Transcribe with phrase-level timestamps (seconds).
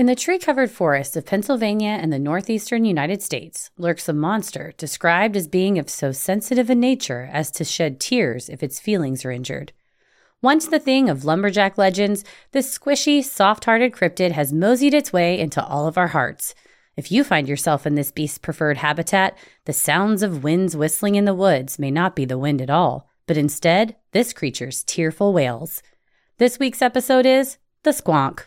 [0.00, 4.72] In the tree covered forests of Pennsylvania and the northeastern United States lurks a monster
[4.78, 9.26] described as being of so sensitive a nature as to shed tears if its feelings
[9.26, 9.74] are injured.
[10.40, 15.38] Once the thing of lumberjack legends, this squishy, soft hearted cryptid has moseyed its way
[15.38, 16.54] into all of our hearts.
[16.96, 21.26] If you find yourself in this beast's preferred habitat, the sounds of winds whistling in
[21.26, 25.82] the woods may not be the wind at all, but instead, this creature's tearful wails.
[26.38, 28.46] This week's episode is The Squonk.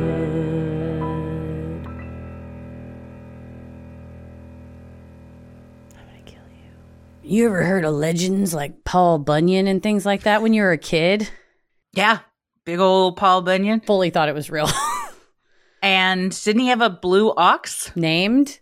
[7.31, 7.47] you.
[7.47, 10.77] Ever heard of legends like Paul Bunyan and things like that when you were a
[10.77, 11.29] kid?
[11.93, 12.19] Yeah,
[12.65, 13.81] big old Paul Bunyan.
[13.81, 14.69] Fully thought it was real.
[15.81, 17.91] And didn't he have a blue ox?
[17.95, 18.59] Named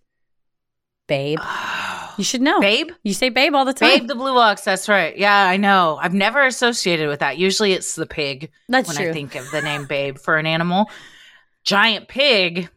[1.08, 1.40] Babe.
[2.18, 2.60] You should know.
[2.60, 2.90] Babe?
[3.02, 4.00] You say Babe all the time.
[4.00, 4.66] Babe the blue ox.
[4.66, 5.18] That's right.
[5.18, 5.98] Yeah, I know.
[6.02, 7.38] I've never associated with that.
[7.38, 9.10] Usually it's the pig That's when true.
[9.10, 10.90] I think of the name Babe for an animal.
[11.64, 12.70] Giant pig,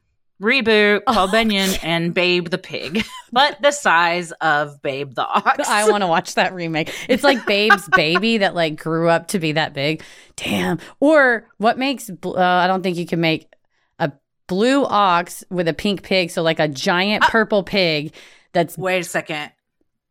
[0.43, 5.67] reboot, Paul Bunyan, and Babe the pig, but the size of Babe the ox.
[5.69, 6.93] I want to watch that remake.
[7.09, 10.03] It's like Babe's baby that like grew up to be that big.
[10.37, 10.79] Damn.
[11.01, 13.51] Or what makes uh, I don't think you can make
[13.99, 14.13] a
[14.49, 18.13] blue ox with a pink pig, so like a giant purple pig
[18.53, 19.53] that's Wait a second.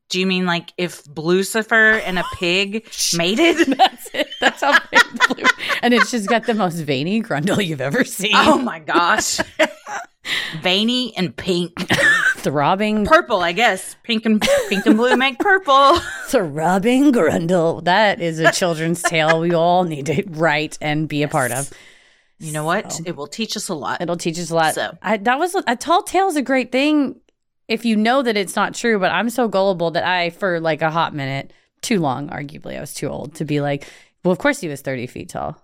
[0.09, 2.85] Do you mean like if Lucifer and a pig
[3.17, 3.65] mated?
[3.77, 4.27] that's it.
[4.41, 5.45] That's how big blue.
[5.81, 8.33] And it's just got the most veiny grundle you've ever seen.
[8.35, 9.39] Oh my gosh.
[10.61, 11.73] Veiny and pink.
[12.37, 13.95] Throbbing Purple, I guess.
[14.03, 15.97] Pink and pink and blue make purple.
[16.27, 17.83] throbbing grundle.
[17.83, 21.71] That is a children's tale we all need to write and be a part of.
[22.39, 22.99] You know what?
[23.05, 24.01] It will teach us a lot.
[24.01, 24.73] It'll teach us a lot.
[24.73, 24.97] So.
[25.03, 27.19] I, that was a tall tale is a great thing
[27.67, 28.97] if you know that it's not true.
[28.97, 32.81] But I'm so gullible that I, for like a hot minute, too long, arguably, I
[32.81, 33.87] was too old to be like,
[34.23, 35.61] well, of course he was 30 feet tall.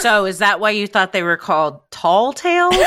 [0.00, 2.76] So is that why you thought they were called tall tales?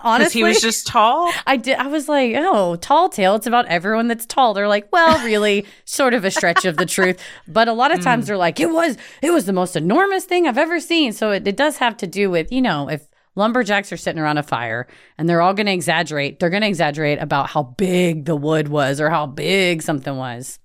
[0.00, 1.30] Because Honestly, he was just tall?
[1.46, 1.76] I did.
[1.76, 3.34] I was like, oh, tall tale.
[3.34, 4.54] It's about everyone that's tall.
[4.54, 7.20] They're like, well, really, sort of a stretch of the truth.
[7.46, 8.04] But a lot of mm.
[8.04, 11.12] times they're like, it was, it was the most enormous thing I've ever seen.
[11.12, 14.38] So it, it does have to do with, you know, if lumberjacks are sitting around
[14.38, 14.86] a fire
[15.18, 18.68] and they're all going to exaggerate, they're going to exaggerate about how big the wood
[18.68, 20.58] was or how big something was.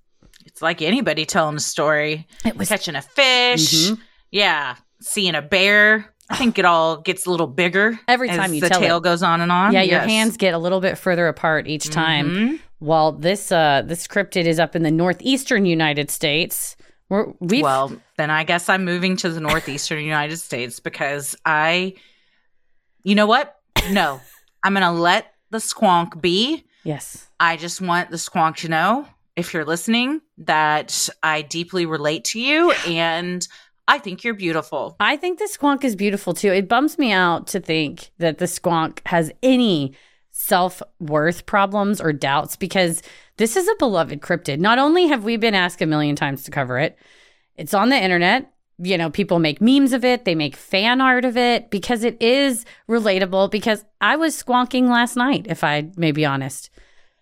[0.46, 2.26] It's like anybody telling a story.
[2.44, 3.90] It was Catching a fish.
[3.90, 4.00] Mm-hmm.
[4.30, 4.76] Yeah.
[5.06, 6.12] Seeing a bear.
[6.28, 9.04] I think it all gets a little bigger Every time you the tell tail it.
[9.04, 9.72] goes on and on.
[9.72, 12.28] Yeah, your hands get a little bit further apart each time.
[12.30, 12.60] Mhm.
[12.80, 16.76] While this uh this cryptid is up in the northeastern United States.
[17.08, 21.94] We're, Well, then I guess I'm moving to the northeastern United States because I,
[23.04, 23.54] you know what?
[23.92, 24.20] No,
[24.64, 26.64] I'm going to let the squonk be.
[26.82, 27.28] yes.
[27.38, 29.06] I just want the squonk to know,
[29.36, 33.46] if you're listening, that I deeply relate to you and
[33.88, 34.96] I think you're beautiful.
[34.98, 36.52] I think the squonk is beautiful too.
[36.52, 39.94] It bums me out to think that the squonk has any
[40.30, 43.02] self worth problems or doubts because
[43.36, 44.58] this is a beloved cryptid.
[44.58, 46.98] Not only have we been asked a million times to cover it,
[47.56, 48.52] it's on the internet.
[48.78, 52.20] You know, people make memes of it, they make fan art of it because it
[52.20, 53.50] is relatable.
[53.50, 56.68] Because I was squonking last night, if I may be honest.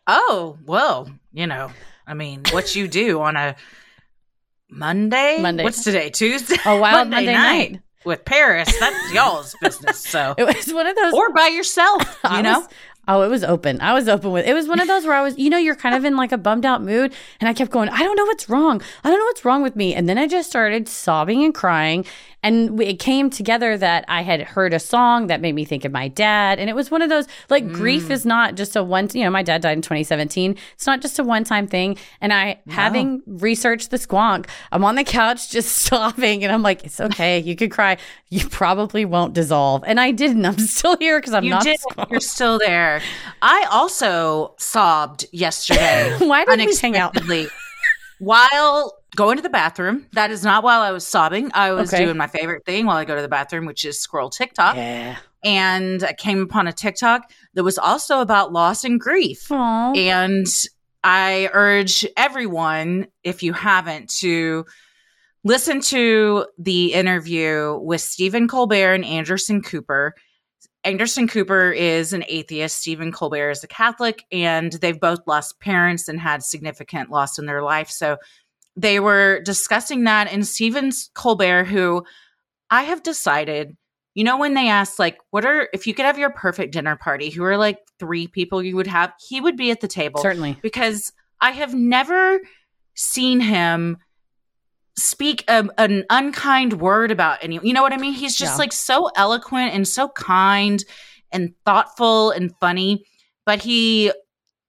[0.06, 1.70] Oh, well, you know,
[2.06, 3.54] I mean, what you do on a
[4.70, 5.38] Monday?
[5.40, 5.64] Monday.
[5.64, 6.10] What's today?
[6.10, 6.56] Tuesday?
[6.64, 7.80] A wild Monday night.
[8.04, 8.74] with Paris.
[8.78, 9.98] That's y'all's business.
[10.00, 11.14] So, It was one of those.
[11.14, 12.02] or by yourself,
[12.32, 12.66] you know.
[13.06, 13.82] Oh, it was open.
[13.82, 14.54] I was open with it.
[14.54, 16.38] was one of those where I was, you know, you're kind of in like a
[16.38, 17.12] bummed out mood.
[17.38, 18.80] And I kept going, I don't know what's wrong.
[19.04, 19.94] I don't know what's wrong with me.
[19.94, 22.06] And then I just started sobbing and crying.
[22.44, 25.92] And it came together that I had heard a song that made me think of
[25.92, 26.58] my dad.
[26.58, 27.72] And it was one of those, like, mm.
[27.72, 30.54] grief is not just a one, you know, my dad died in 2017.
[30.74, 31.96] It's not just a one time thing.
[32.20, 32.74] And I, no.
[32.74, 36.44] having researched the squonk, I'm on the couch just sobbing.
[36.44, 37.38] And I'm like, it's okay.
[37.38, 37.96] You could cry.
[38.28, 39.82] You probably won't dissolve.
[39.86, 40.44] And I didn't.
[40.44, 41.64] I'm still here because I'm you not.
[41.64, 41.78] Did.
[42.10, 43.00] You're still there.
[43.40, 46.14] I also sobbed yesterday.
[46.18, 47.16] Why did we hang out?
[48.18, 50.06] while going to the bathroom.
[50.12, 51.50] That is not while I was sobbing.
[51.54, 52.04] I was okay.
[52.04, 54.76] doing my favorite thing while I go to the bathroom, which is scroll TikTok.
[54.76, 55.16] Yeah.
[55.44, 59.48] And I came upon a TikTok that was also about loss and grief.
[59.48, 59.96] Aww.
[59.96, 60.46] And
[61.02, 64.64] I urge everyone, if you haven't, to
[65.44, 70.14] listen to the interview with Stephen Colbert and Anderson Cooper.
[70.82, 72.78] Anderson Cooper is an atheist.
[72.78, 77.44] Stephen Colbert is a Catholic, and they've both lost parents and had significant loss in
[77.46, 77.90] their life.
[77.90, 78.16] So
[78.76, 80.32] they were discussing that.
[80.32, 82.04] And Stephen Colbert, who
[82.70, 83.76] I have decided,
[84.14, 86.96] you know, when they asked, like, what are, if you could have your perfect dinner
[86.96, 90.20] party, who are like three people you would have, he would be at the table.
[90.20, 90.58] Certainly.
[90.62, 92.40] Because I have never
[92.94, 93.98] seen him
[94.96, 97.66] speak a, an unkind word about anyone.
[97.66, 98.12] You know what I mean?
[98.12, 98.58] He's just yeah.
[98.58, 100.84] like so eloquent and so kind
[101.32, 103.04] and thoughtful and funny.
[103.44, 104.12] But he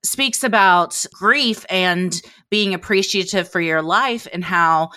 [0.05, 4.91] speaks about grief and being appreciative for your life and how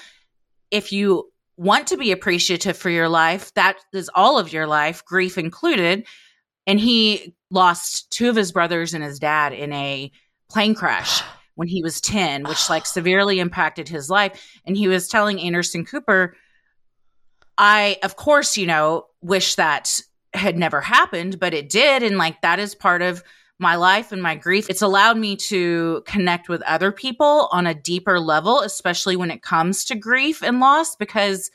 [0.71, 5.05] if you want to be appreciative for your life, that is all of your life,
[5.05, 6.07] grief included.
[6.67, 10.13] And he lost two of his brothers and his dad in a
[10.51, 11.23] plane crash
[11.57, 14.61] when he was 10, which like severely impacted his life.
[14.67, 16.37] And he was telling Anderson Cooper,
[17.57, 20.01] I, of course, you know, wish that
[20.35, 22.05] had never happened, but it did.
[22.05, 23.25] And like that is part of
[23.59, 24.69] my life and my grief.
[24.71, 29.43] It's allowed me to connect with other people on a deeper level, especially when it
[29.43, 31.51] comes to grief and loss, because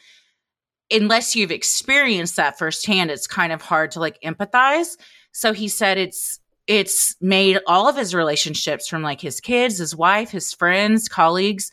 [0.91, 4.97] unless you've experienced that firsthand, it's kind of hard to like empathize.
[5.31, 9.95] So he said it's it's made all of his relationships from like his kids, his
[9.95, 11.71] wife, his friends, colleagues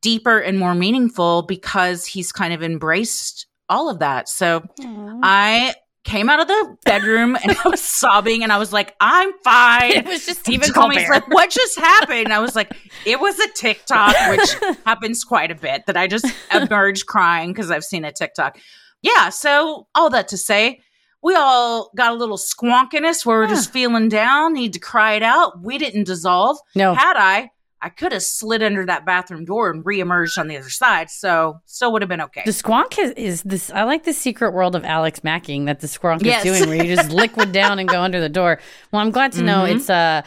[0.00, 4.28] deeper and more meaningful because he's kind of embraced all of that.
[4.28, 5.20] So Aww.
[5.22, 5.74] I
[6.10, 9.92] came out of the bedroom and I was sobbing and I was like, I'm fine.
[9.92, 11.08] It was just Stephen Colbert.
[11.08, 12.24] like, what just happened?
[12.24, 12.72] And I was like,
[13.06, 17.70] it was a TikTok, which happens quite a bit that I just emerged crying because
[17.70, 18.58] I've seen a TikTok.
[19.02, 19.28] Yeah.
[19.28, 20.80] So all that to say,
[21.22, 23.50] we all got a little squonkiness where we're yeah.
[23.50, 25.62] just feeling down, need to cry it out.
[25.62, 26.58] We didn't dissolve.
[26.74, 26.92] No.
[26.94, 27.50] Had I,
[27.82, 31.08] I could have slid under that bathroom door and reemerged on the other side.
[31.08, 32.42] So still would have been okay.
[32.44, 33.70] The squonk is, is, this.
[33.70, 36.44] I like the secret world of Alex Macking that the squonk yes.
[36.44, 38.60] is doing, where you just liquid down and go under the door.
[38.92, 39.76] Well, I'm glad to know mm-hmm.
[39.76, 40.22] it's uh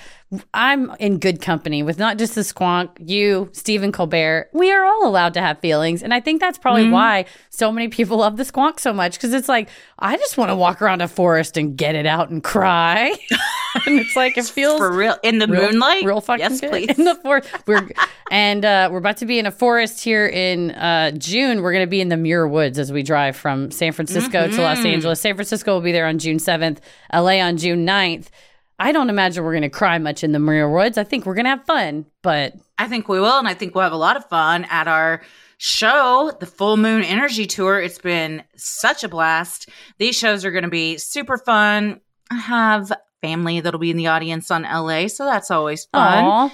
[0.54, 4.50] I'm in good company with not just the squonk, you, Stephen Colbert.
[4.54, 6.02] We are all allowed to have feelings.
[6.02, 6.94] And I think that's probably mm-hmm.
[6.94, 9.70] why so many people love the squonk so much because it's like,
[10.00, 13.16] I just want to walk around a forest and get it out and cry.
[13.86, 16.06] and it's like, it feels for real in the real, moonlight.
[16.06, 16.72] Real fucking yes, good.
[16.72, 16.98] please.
[16.98, 17.50] In the forest.
[17.66, 17.90] We're,
[18.32, 21.62] and uh, we're about to be in a forest here in uh, June.
[21.62, 24.56] We're going to be in the Muir Woods as we drive from San Francisco mm-hmm.
[24.56, 24.88] to Los mm-hmm.
[24.88, 25.20] Angeles.
[25.20, 26.80] San Francisco will be there on June 7th,
[27.14, 28.28] LA on June 9th.
[28.84, 30.98] I don't imagine we're going to cry much in the Muir Woods.
[30.98, 33.74] I think we're going to have fun, but I think we will, and I think
[33.74, 35.22] we'll have a lot of fun at our
[35.58, 37.80] show, the Full Moon Energy Tour.
[37.80, 39.70] It's been such a blast.
[40.00, 42.02] These shows are going to be super fun.
[42.30, 42.92] I have
[43.22, 46.26] family that'll be in the audience on LA, so that's always fun.
[46.26, 46.52] Aww.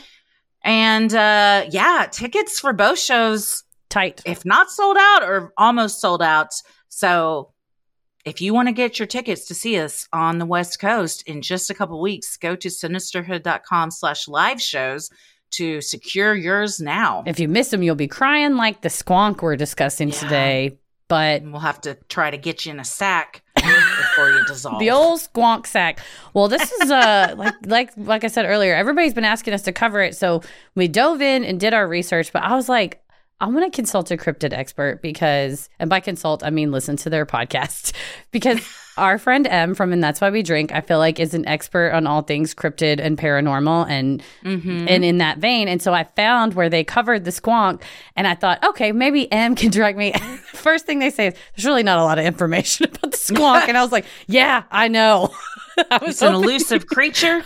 [0.62, 6.22] And uh, yeah, tickets for both shows tight, if not sold out or almost sold
[6.22, 6.54] out.
[6.90, 7.54] So
[8.25, 11.42] if you want to get your tickets to see us on the West Coast in
[11.42, 15.09] just a couple weeks, go to sinisterhood.com slash live shows
[15.52, 17.23] to secure yours now.
[17.26, 20.19] If you miss them, you'll be crying like the squonk we're discussing yeah.
[20.19, 20.78] today.
[21.07, 24.80] But we'll have to try to get you in a sack before you dissolve.
[24.80, 26.02] the old squonk sack.
[26.35, 29.71] Well, this is uh like like like I said earlier, everybody's been asking us to
[29.71, 30.16] cover it.
[30.16, 30.44] So
[30.76, 33.02] we dove in and did our research, but I was like,
[33.42, 37.10] I want to consult a cryptid expert because, and by consult, I mean listen to
[37.10, 37.94] their podcast
[38.31, 38.60] because
[38.98, 41.92] our friend M from And That's Why We Drink, I feel like is an expert
[41.92, 44.86] on all things cryptid and paranormal and, mm-hmm.
[44.90, 45.69] and in that vein.
[45.69, 47.81] And so I found where they covered the squonk
[48.18, 50.12] and I thought, okay, maybe M can direct me.
[50.54, 53.69] First thing they say is, there's really not a lot of information about the squonk.
[53.69, 55.34] and I was like, yeah, I know.
[56.04, 57.44] It's an elusive creature.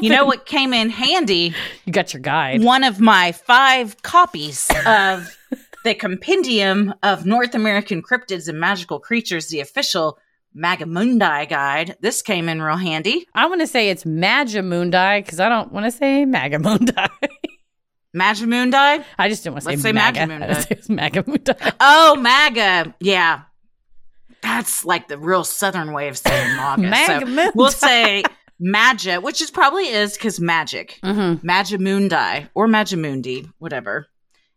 [0.00, 1.54] You know what came in handy?
[1.84, 2.62] You got your guide.
[2.62, 5.36] One of my five copies of
[5.84, 10.18] the Compendium of North American Cryptids and Magical Creatures, the official
[10.56, 11.96] Magamundi guide.
[12.00, 13.26] This came in real handy.
[13.34, 16.94] I want to say it's Magamundi because I don't want to say Magamundi.
[18.16, 19.04] Magamundi?
[19.18, 20.20] I just don't want to Let's say say Maga.
[20.20, 20.84] Magamundi.
[20.84, 21.72] Say Magamundi.
[21.80, 22.94] Oh, MAGA.
[23.00, 23.42] Yeah.
[24.44, 27.26] That's like the real southern way of saying MAGA.
[27.26, 28.22] So we'll say
[28.60, 30.98] Magia, which is probably is because magic.
[31.02, 31.46] Mm-hmm.
[31.46, 34.06] Magimundi or Magimundi, whatever.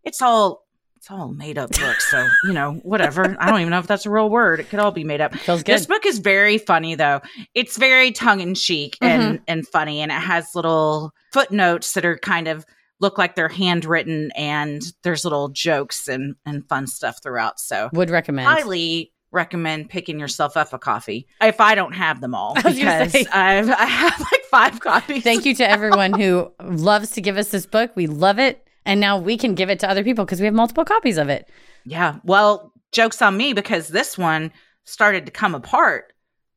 [0.04, 0.66] It's all
[0.98, 3.38] it's all made up books, so you know, whatever.
[3.40, 4.60] I don't even know if that's a real word.
[4.60, 5.34] It could all be made up.
[5.36, 5.76] Feels good.
[5.76, 7.22] This book is very funny though.
[7.56, 12.18] It's very tongue in cheek and and funny, and it has little footnotes that are
[12.18, 12.66] kind of
[13.00, 17.60] look like they're handwritten, and there's little jokes and and fun stuff throughout.
[17.60, 18.48] So Would recommend.
[18.48, 23.16] highly recommend picking yourself up a coffee if I don't have them all because.
[23.32, 25.24] I've I have like five copies.
[25.24, 27.92] Thank you to everyone who loves to give us this book.
[27.96, 28.68] We love it.
[28.86, 31.30] And now we can give it to other people because we have multiple copies of
[31.30, 31.50] it.
[31.86, 32.20] Yeah.
[32.24, 34.52] Well, joke's on me because this one
[34.86, 36.14] started to come apart.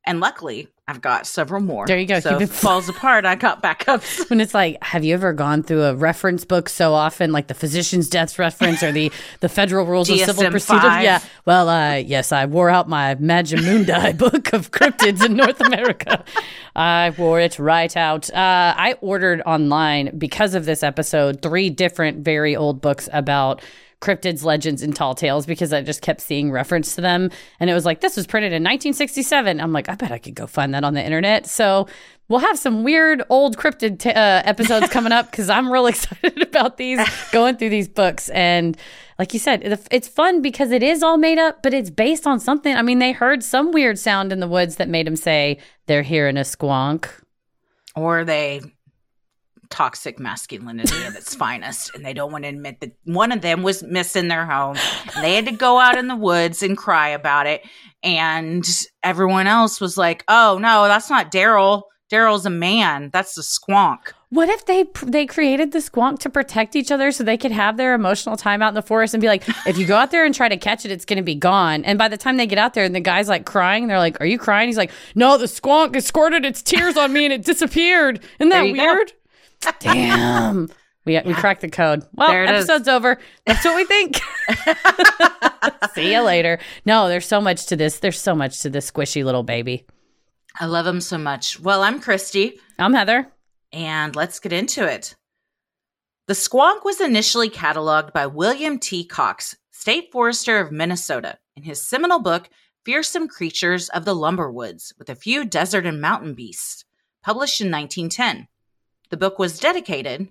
[0.07, 1.87] And luckily, I've got several more.
[1.87, 2.19] There you go.
[2.19, 4.19] So if it- falls apart, I got backups.
[4.31, 7.55] When it's like, have you ever gone through a reference book so often, like the
[7.55, 10.87] physician's death reference or the, the federal rules of civil procedure?
[11.01, 11.21] Yeah.
[11.45, 16.25] Well, uh, yes, I wore out my Magimundi book of cryptids in North America.
[16.75, 18.29] I wore it right out.
[18.31, 23.63] Uh, I ordered online because of this episode three different very old books about
[24.01, 27.31] cryptids, legends, and tall tales because I just kept seeing reference to them.
[27.59, 29.61] And it was like, this was printed in 1967.
[29.61, 31.47] I'm like, I bet I could go find that on the internet.
[31.47, 31.87] So
[32.29, 36.43] we'll have some weird old cryptid t- uh, episodes coming up because I'm real excited
[36.43, 38.31] about these, going through these books.
[38.31, 38.77] And
[39.19, 42.41] like you said, it's fun because it is all made up, but it's based on
[42.41, 42.75] something.
[42.75, 46.03] I mean, they heard some weird sound in the woods that made them say they're
[46.03, 47.07] hearing a squonk.
[47.95, 48.63] or they
[49.71, 51.95] toxic masculinity at its finest.
[51.95, 54.77] And they don't want to admit that one of them was missing their home.
[55.21, 57.63] They had to go out in the woods and cry about it.
[58.03, 58.65] And
[59.03, 61.83] everyone else was like, oh, no, that's not Daryl.
[62.11, 63.11] Daryl's a man.
[63.13, 64.13] That's the squonk.
[64.31, 67.77] What if they they created the squonk to protect each other so they could have
[67.77, 70.25] their emotional time out in the forest and be like, if you go out there
[70.25, 71.85] and try to catch it, it's going to be gone.
[71.85, 74.21] And by the time they get out there and the guy's like crying, they're like,
[74.21, 77.45] "Are you crying?" He's like, "No, the squonk squirted its tears on me and it
[77.45, 79.09] disappeared." Isn't that weird?
[79.09, 79.15] go.
[79.81, 80.69] Damn.
[81.07, 82.05] We, we cracked the code.
[82.13, 82.69] Well, There it is.
[82.69, 83.19] episode's over.
[83.47, 84.21] That's what we think.
[85.95, 86.59] See you later.
[86.85, 88.01] No, there's so much to this.
[88.01, 89.87] There's so much to this squishy little baby.
[90.61, 91.59] I love him so much.
[91.59, 92.61] Well, I'm Christy.
[92.79, 93.29] I'm Heather.
[93.73, 95.17] and let's get into it.
[96.29, 99.03] The squonk was initially cataloged by William T.
[99.03, 102.51] Cox, state forester of Minnesota, in his seminal book,
[102.85, 106.85] Fearsome Creatures of the Lumberwoods, with a few desert and mountain beasts,
[107.25, 108.49] published in 1910.
[109.11, 110.29] The book was dedicated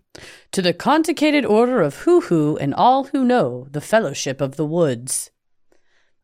[0.53, 4.65] To the Concatenated order of Hoo Hoo and all who know the fellowship of the
[4.65, 5.31] woods.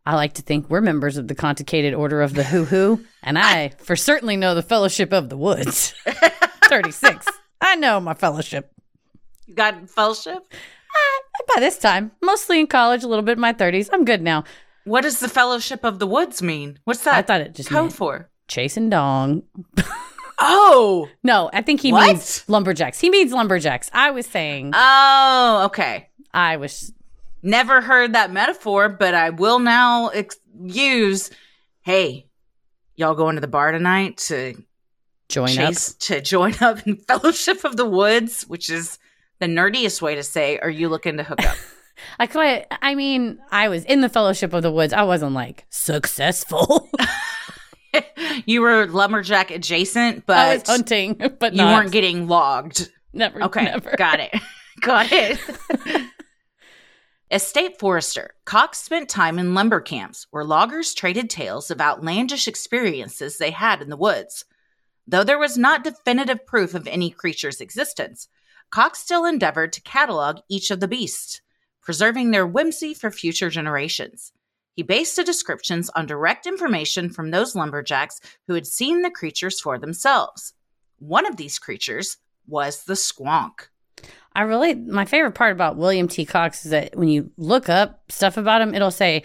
[0.05, 3.37] I like to think we're members of the Concatenated order of the Hoo Hoo, and
[3.37, 5.93] I for certainly know the fellowship of the woods.
[6.65, 7.27] 36.
[7.59, 8.71] I know my fellowship.
[9.47, 10.37] You got fellowship.
[10.37, 13.89] Uh, by this time, mostly in college, a little bit in my 30s.
[13.91, 14.45] I'm good now.
[14.85, 16.79] What does the fellowship of the woods mean?
[16.85, 17.15] What's that?
[17.15, 18.29] I thought it just code for.
[18.47, 19.43] chasing dong.
[20.39, 22.07] Oh, No, I think he What?
[22.07, 22.99] means lumberjacks.
[22.99, 23.89] He means lumberjacks.
[23.93, 26.09] I was saying, oh, okay.
[26.33, 26.91] I was
[27.41, 31.29] Never heard that metaphor, but I will now ex- use.
[31.83, 32.25] Hey,
[32.95, 34.55] y'all going to the bar tonight to
[35.29, 38.97] join chase to join up in Fellowship of the Woods, which is
[39.39, 41.57] the nerdiest way to say, "Are you looking to hook up?" up.
[42.19, 44.91] I quite, I mean, I was in the fellowship of the woods.
[44.91, 46.89] I wasn't like successful.
[48.45, 52.91] you were lumberjack adjacent, I but was hunting, but you not, weren't getting logged.
[53.13, 53.43] never.
[53.43, 53.95] Okay, never.
[53.97, 54.33] got it.
[54.81, 55.39] got it.
[57.31, 62.47] As state forester, Cox spent time in lumber camps where loggers traded tales of outlandish
[62.47, 64.45] experiences they had in the woods.
[65.07, 68.27] Though there was not definitive proof of any creature's existence,
[68.69, 71.41] Cox still endeavored to catalog each of the beasts,
[71.81, 74.31] preserving their whimsy for future generations.
[74.75, 79.59] He based the descriptions on direct information from those lumberjacks who had seen the creatures
[79.59, 80.53] for themselves.
[80.99, 82.17] One of these creatures
[82.47, 83.67] was the squonk.
[84.33, 86.25] I really, my favorite part about William T.
[86.25, 89.23] Cox is that when you look up stuff about him, it'll say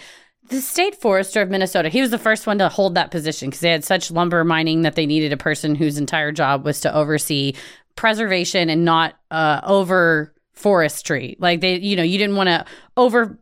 [0.49, 1.89] the state forester of Minnesota.
[1.89, 4.83] He was the first one to hold that position because they had such lumber mining
[4.83, 7.55] that they needed a person whose entire job was to oversee
[7.97, 11.37] preservation and not uh, over forestry.
[11.41, 12.65] Like they, you know, you didn't want to
[12.97, 13.39] over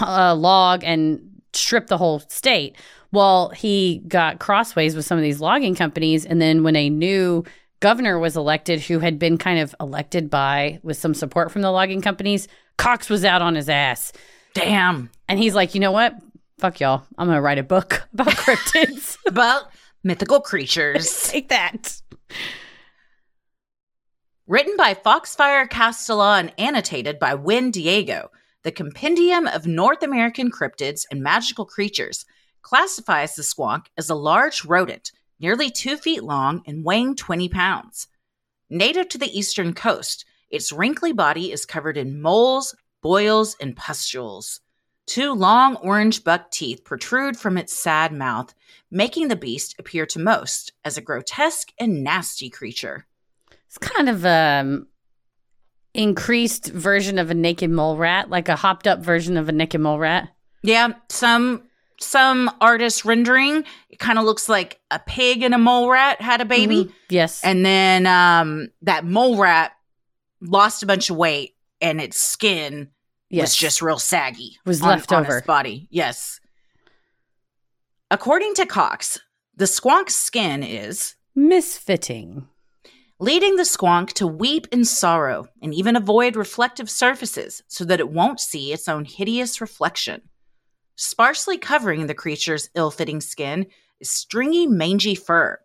[0.00, 2.76] uh, log and strip the whole state.
[3.12, 7.44] Well, he got crossways with some of these logging companies, and then when a new
[7.80, 11.70] governor was elected who had been kind of elected by with some support from the
[11.70, 14.12] logging companies, Cox was out on his ass.
[14.54, 15.10] Damn.
[15.28, 16.14] And he's like, you know what?
[16.58, 17.02] Fuck y'all.
[17.18, 19.16] I'm gonna write a book about cryptids.
[19.26, 19.70] about
[20.04, 21.22] mythical creatures.
[21.30, 22.00] Take that.
[24.46, 28.30] Written by Foxfire Castellaw and annotated by Win Diego,
[28.62, 32.24] the Compendium of North American Cryptids and Magical Creatures
[32.62, 38.08] classifies the squonk as a large rodent, nearly two feet long and weighing 20 pounds.
[38.68, 44.60] Native to the eastern coast, its wrinkly body is covered in moles, boils, and pustules.
[45.06, 48.54] Two long orange buck teeth protrude from its sad mouth,
[48.90, 53.06] making the beast appear to most as a grotesque and nasty creature.
[53.66, 54.86] It's kind of a um,
[55.94, 59.80] increased version of a naked mole rat, like a hopped up version of a naked
[59.80, 60.28] mole rat.
[60.62, 61.64] Yeah, some
[62.00, 66.40] some artist rendering it kind of looks like a pig and a mole rat had
[66.40, 66.84] a baby.
[66.84, 66.92] Mm-hmm.
[67.10, 67.44] Yes.
[67.44, 69.72] And then um that mole rat
[70.40, 72.88] lost a bunch of weight and its skin
[73.28, 73.48] yes.
[73.48, 74.56] was just real saggy.
[74.64, 75.38] Was on, left on over.
[75.38, 75.88] its body.
[75.90, 76.40] Yes.
[78.10, 79.20] According to Cox,
[79.56, 82.46] the squonk's skin is misfitting,
[83.20, 88.10] leading the squonk to weep in sorrow and even avoid reflective surfaces so that it
[88.10, 90.22] won't see its own hideous reflection.
[90.96, 93.66] Sparsely covering the creature's ill fitting skin
[94.00, 95.58] is stringy, mangy fur.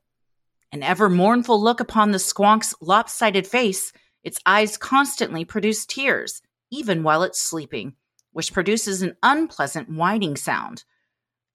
[0.74, 7.04] An ever mournful look upon the squonk's lopsided face, its eyes constantly produce tears, even
[7.04, 7.94] while it's sleeping,
[8.34, 10.84] which produces an unpleasant whining sound.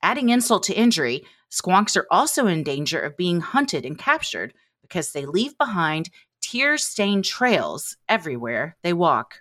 [0.02, 4.54] Adding insult to injury, squonks are also in danger of being hunted and captured
[4.90, 6.10] because they leave behind
[6.42, 9.36] tear stained trails everywhere they walk.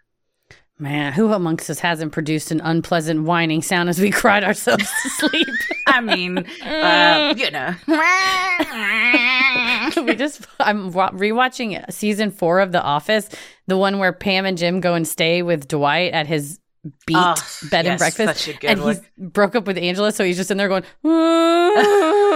[0.81, 5.09] Man, who amongst us hasn't produced an unpleasant whining sound as we cried ourselves to
[5.09, 5.47] sleep?
[5.87, 7.75] I mean, uh, you know.
[10.05, 13.27] we just, I'm wa- rewatching season four of The Office,
[13.67, 16.61] the one where Pam and Jim go and stay with Dwight at his
[17.05, 17.35] beat Oh,
[17.69, 18.39] bed and breakfast.
[18.45, 18.95] such a good and one.
[18.95, 20.83] he's broke up with Angela, so he's just in there going,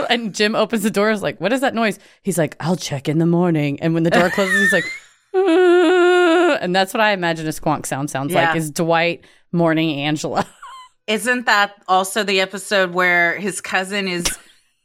[0.10, 2.00] and Jim opens the door, is like, What is that noise?
[2.22, 3.80] He's like, I'll check in the morning.
[3.82, 4.86] And when the door closes, he's like,
[5.34, 8.48] and that's what I imagine a squonk sound sounds Yeah.
[8.50, 10.46] like is Dwight mourning Angela.
[11.08, 14.26] Isn't that also the episode where his cousin is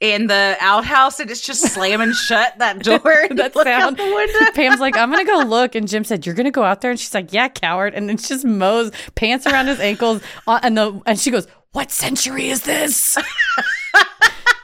[0.00, 2.98] in the outhouse and it's just slamming shut that door?
[3.00, 3.96] that you look out sound.
[3.96, 4.52] the window?
[4.52, 7.00] Pam's like, I'm gonna go look, and Jim said, "You're gonna go out there," and
[7.00, 10.78] she's like, "Yeah, coward." And then she just mows pants around his ankles, uh, and
[10.78, 13.18] the and she goes, "What century is this?"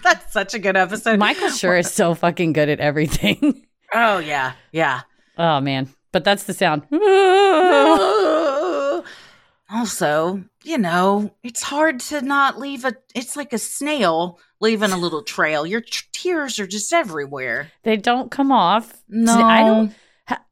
[0.05, 1.19] That's such a good episode.
[1.19, 3.67] Michael Schur is so fucking good at everything.
[3.93, 5.01] Oh yeah, yeah.
[5.39, 6.83] oh man, but that's the sound.
[9.71, 12.95] also, you know, it's hard to not leave a.
[13.15, 15.65] It's like a snail leaving a little trail.
[15.67, 17.71] Your t- tears are just everywhere.
[17.85, 19.03] they don't come off.
[19.09, 19.95] No, I don't.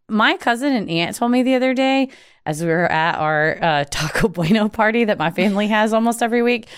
[0.09, 2.11] My cousin and aunt told me the other day,
[2.45, 6.43] as we were at our uh, Taco Bueno party that my family has almost every
[6.43, 6.69] week,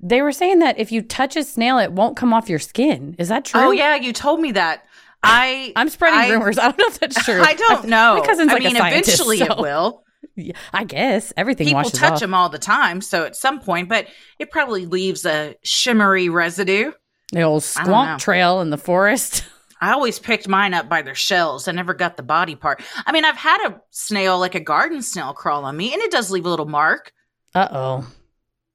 [0.00, 3.16] they were saying that if you touch a snail, it won't come off your skin.
[3.18, 3.60] Is that true?
[3.60, 4.84] Oh yeah, you told me that.
[5.24, 6.56] I I'm spreading I- rumors.
[6.58, 7.40] I don't know if that's true.
[7.42, 8.18] I don't know.
[8.20, 10.03] My cousin's I like mean, a scientist, eventually so- it will.
[10.36, 12.20] Yeah, I guess everything People washes touch off.
[12.20, 16.92] them all the time, so at some point, but it probably leaves a shimmery residue.
[17.32, 19.44] The old squonk trail in the forest.
[19.80, 21.68] I always picked mine up by their shells.
[21.68, 22.82] I never got the body part.
[23.06, 26.10] I mean, I've had a snail, like a garden snail, crawl on me, and it
[26.10, 27.12] does leave a little mark.
[27.54, 28.12] Uh oh.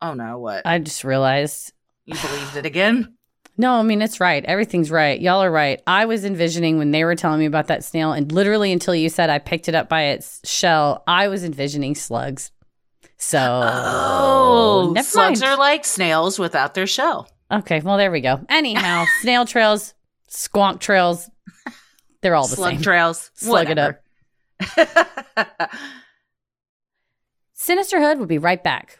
[0.02, 0.66] Oh no, what?
[0.66, 1.74] I just realized.
[2.06, 3.16] You believed it again?
[3.60, 4.44] No, I mean it's right.
[4.46, 5.20] Everything's right.
[5.20, 5.82] Y'all are right.
[5.86, 9.10] I was envisioning when they were telling me about that snail, and literally until you
[9.10, 12.52] said I picked it up by its shell, I was envisioning slugs.
[13.18, 15.52] So Oh, slugs mind.
[15.52, 17.30] are like snails without their shell.
[17.52, 18.40] okay, well there we go.
[18.48, 19.94] Anyhow, snail trails,
[20.30, 21.30] squonk trails,
[22.22, 22.82] they're all the Slug same.
[22.82, 23.30] trails.
[23.34, 24.00] Slug it up.
[25.36, 25.72] up.
[27.56, 29.00] Sinisterhood will be right back.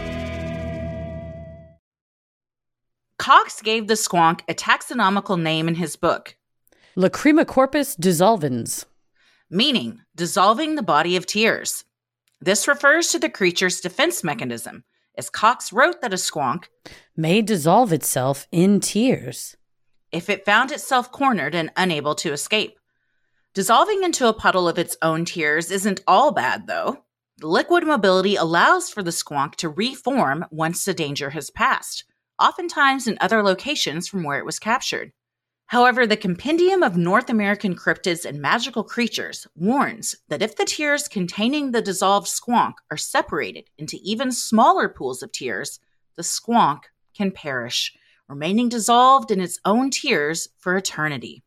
[3.63, 6.35] Gave the squonk a taxonomical name in his book,
[6.97, 8.85] Lacrimacorpus dissolvens.
[9.49, 11.83] meaning dissolving the body of tears.
[12.39, 14.83] This refers to the creature's defense mechanism,
[15.15, 16.65] as Cox wrote that a squonk,
[17.15, 19.55] May dissolve itself in tears.
[20.11, 22.77] if it found itself cornered and unable to escape.
[23.53, 27.03] Dissolving into a puddle of its own tears isn't all bad, though.
[27.41, 32.03] Liquid mobility allows for the squonk to reform once the danger has passed,
[32.41, 35.11] oftentimes in other locations from where it was captured.
[35.67, 41.07] However, the Compendium of North American Cryptids and Magical Creatures warns that if the tears
[41.07, 45.79] containing the dissolved squonk are separated into even smaller pools of tears,
[46.17, 46.81] the squonk
[47.15, 47.95] can perish,
[48.27, 51.41] remaining dissolved in its own tears for eternity.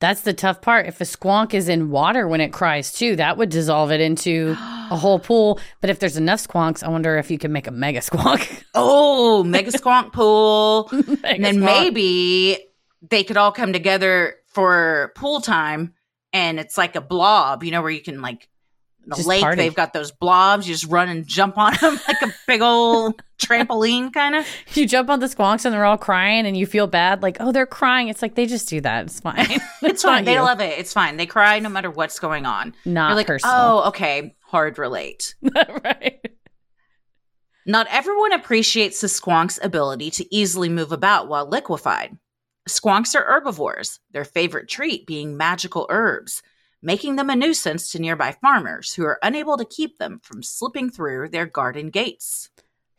[0.00, 0.86] That's the tough part.
[0.86, 4.56] If a squonk is in water when it cries too, that would dissolve it into
[4.58, 5.60] a whole pool.
[5.82, 8.64] But if there's enough squonks, I wonder if you can make a mega squonk.
[8.74, 10.88] Oh, mega squonk pool.
[10.92, 11.64] Mega and then squonk.
[11.64, 12.58] maybe
[13.10, 15.92] they could all come together for pool time
[16.32, 18.48] and it's like a blob, you know, where you can like
[19.06, 19.56] the Just lake, party.
[19.56, 23.20] they've got those blobs, you just run and jump on them like a big old
[23.38, 24.46] trampoline kind of.
[24.74, 27.50] you jump on the squonks and they're all crying and you feel bad, like, oh,
[27.52, 28.08] they're crying.
[28.08, 29.06] It's like they just do that.
[29.06, 29.60] It's fine.
[29.82, 30.24] It's fine.
[30.26, 30.42] They you.
[30.42, 30.78] love it.
[30.78, 31.16] It's fine.
[31.16, 32.74] They cry no matter what's going on.
[32.84, 33.54] Not You're like, personal.
[33.56, 35.34] oh, okay, hard relate.
[35.84, 36.20] right.
[37.66, 42.16] Not everyone appreciates the squonk's ability to easily move about while liquefied.
[42.68, 46.42] Squonks are herbivores, their favorite treat being magical herbs,
[46.82, 50.90] making them a nuisance to nearby farmers who are unable to keep them from slipping
[50.90, 52.50] through their garden gates.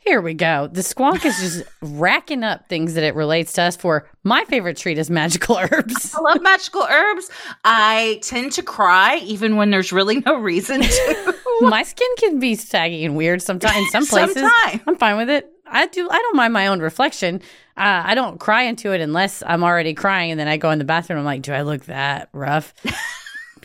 [0.04, 0.68] Here we go.
[0.68, 4.10] The squonk is just racking up things that it relates to us for.
[4.24, 6.16] My favorite treat is magical herbs.
[6.16, 7.30] I love magical herbs.
[7.64, 11.36] I tend to cry even when there's really no reason to.
[11.62, 14.38] my skin can be saggy and weird sometimes in some places.
[14.42, 14.82] Sometime.
[14.88, 15.52] I'm fine with it.
[15.68, 16.10] I do.
[16.10, 17.36] I don't mind my own reflection.
[17.78, 20.80] Uh, I don't cry into it unless I'm already crying, and then I go in
[20.80, 21.20] the bathroom.
[21.20, 22.74] I'm like, do I look that rough?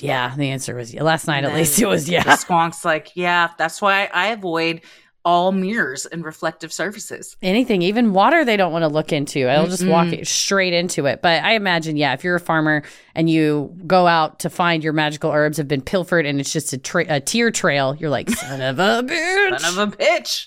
[0.00, 0.34] Yeah.
[0.36, 1.02] The answer was yeah.
[1.02, 2.36] Last night, at least, it was The yeah.
[2.36, 4.82] squonk's like, yeah, that's why I avoid
[5.26, 7.36] all mirrors and reflective surfaces.
[7.42, 9.48] Anything, even water, they don't want to look into.
[9.48, 11.20] I'll just walk it straight into it.
[11.20, 14.92] But I imagine, yeah, if you're a farmer and you go out to find your
[14.92, 18.30] magical herbs have been pilfered and it's just a, tra- a tear trail, you're like,
[18.30, 19.58] son of a bitch.
[19.58, 20.46] Son of a bitch.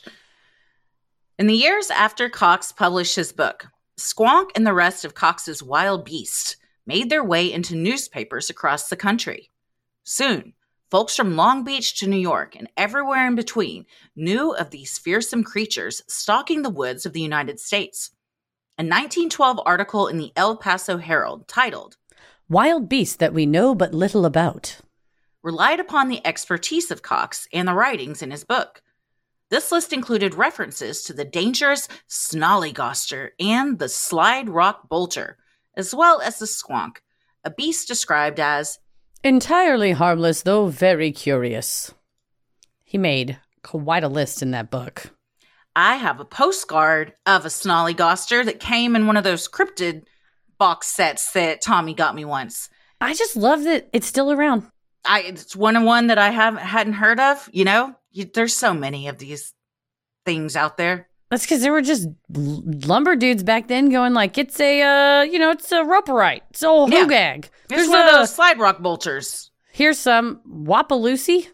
[1.38, 3.67] In the years after Cox published his book,
[3.99, 6.55] Squonk and the rest of Cox's wild beasts
[6.89, 9.52] made their way into newspapers across the country.
[10.04, 10.54] Soon,
[10.89, 15.43] folks from Long Beach to New York and everywhere in between knew of these fearsome
[15.43, 18.10] creatures stalking the woods of the United States.
[18.80, 21.97] A 1912 article in the El Paso Herald titled,
[22.49, 24.78] Wild beasts that we know but little about.
[25.43, 28.82] relied upon the expertise of Cox and the writings in his book.
[29.52, 35.38] This list included references to the dangerous snollygoster and the slide rock bolter,
[35.79, 36.97] as well as the squonk,
[37.43, 38.77] a beast described as
[39.23, 41.93] Entirely harmless, though very curious.
[42.85, 45.11] He made quite a list in that book.
[45.75, 50.03] I have a postcard of a snollygoster that came in one of those cryptid
[50.57, 52.69] box sets that Tommy got me once.
[53.01, 54.67] I just love that it's still around.
[55.03, 57.49] I it's one and one that I haven't hadn't heard of.
[57.51, 59.53] You know, you, there's so many of these
[60.25, 61.08] things out there.
[61.29, 65.37] That's because there were just lumber dudes back then going like, it's a, uh, you
[65.37, 66.41] know, it's a roperite.
[66.49, 67.05] It's a Yeah.
[67.05, 67.49] hodag.
[67.67, 69.51] There's There's one a, of those slide rock bolters.
[69.71, 71.47] here's some Wapaloosie,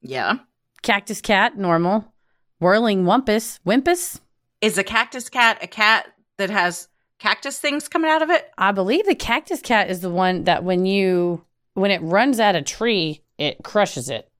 [0.00, 0.34] Yeah.
[0.82, 2.12] cactus cat, normal,
[2.60, 4.20] whirling wumpus, wimpus.
[4.60, 6.06] Is a cactus cat a cat
[6.38, 6.86] that has
[7.18, 8.48] cactus things coming out of it?
[8.56, 12.54] I believe the cactus cat is the one that when you, when it runs at
[12.54, 14.30] a tree, it crushes it.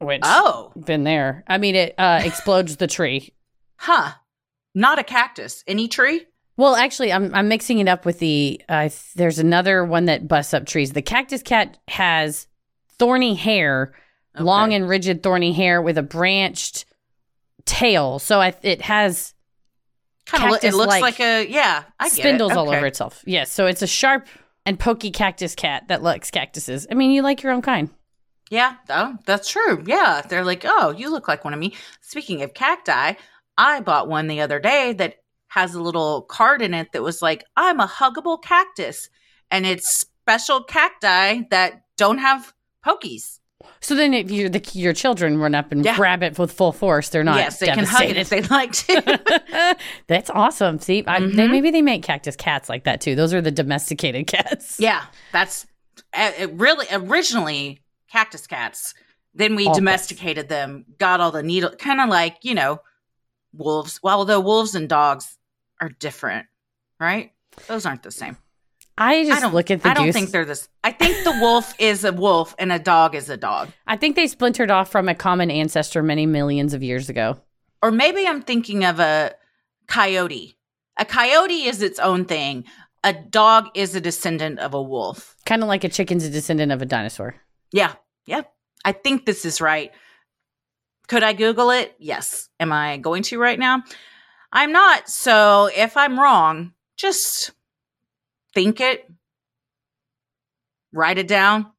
[0.00, 1.44] Which, Oh, been there.
[1.46, 3.34] I mean, it uh, explodes the tree.
[3.76, 4.12] huh.
[4.74, 5.62] Not a cactus.
[5.66, 6.26] Any tree?
[6.56, 8.60] Well, actually, I'm I'm mixing it up with the.
[8.68, 10.92] Uh, there's another one that busts up trees.
[10.92, 12.46] The cactus cat has
[12.98, 13.94] thorny hair,
[14.38, 16.84] long and rigid thorny hair with a branched
[17.64, 18.18] tail.
[18.18, 19.34] So I, it has
[20.26, 20.64] Kind of.
[20.64, 21.84] It looks like a yeah.
[21.98, 23.22] I spindles all over itself.
[23.26, 24.26] Yes, so it's a sharp
[24.64, 26.86] and pokey cactus cat that likes cactuses.
[26.90, 27.90] I mean, you like your own kind.
[28.50, 29.82] Yeah, oh, that's true.
[29.86, 31.74] Yeah, they're like, oh, you look like one of me.
[32.02, 33.14] Speaking of cacti,
[33.58, 35.16] I bought one the other day that
[35.48, 39.08] has a little card in it that was like, I'm a huggable cactus,
[39.50, 42.52] and it's special cacti that don't have
[42.84, 43.38] pokies.
[43.80, 45.94] So then, if you the, your children run up and Yeah.
[45.94, 48.72] grab it with full force, they're not yes, they can hug it if they like
[48.72, 49.76] to.
[50.08, 50.78] That's awesome.
[50.80, 51.50] See, I, they, Mhm.
[51.50, 53.14] maybe they make cactus cats like that too.
[53.14, 54.80] Those are the domesticated cats.
[54.80, 55.66] yeah, that's
[56.12, 58.94] uh, it really originally cactus cats.
[59.34, 62.80] Then we All domesticated them, got all the needle, kind of like you know,
[63.54, 64.00] wolves.
[64.02, 65.36] Well, although wolves and dogs
[65.80, 66.46] are different,
[67.00, 67.32] right?
[67.66, 68.36] Those aren't the same.
[68.96, 70.14] I just I don't look at the I don't goose.
[70.14, 70.68] think they're this.
[70.84, 73.70] I think the wolf is a wolf and a dog is a dog.
[73.86, 77.38] I think they splintered off from a common ancestor many millions of years ago.
[77.82, 79.32] Or maybe I'm thinking of a
[79.88, 80.56] coyote.
[80.98, 82.64] A coyote is its own thing.
[83.02, 85.36] A dog is a descendant of a wolf.
[85.46, 87.34] Kind of like a chicken's a descendant of a dinosaur.
[87.72, 87.94] Yeah.
[88.26, 88.42] Yeah.
[88.84, 89.90] I think this is right.
[91.08, 91.94] Could I Google it?
[91.98, 92.48] Yes.
[92.60, 93.82] Am I going to right now?
[94.52, 95.08] I'm not.
[95.08, 97.52] So if I'm wrong, just
[98.54, 99.10] think it,
[100.92, 101.72] write it down,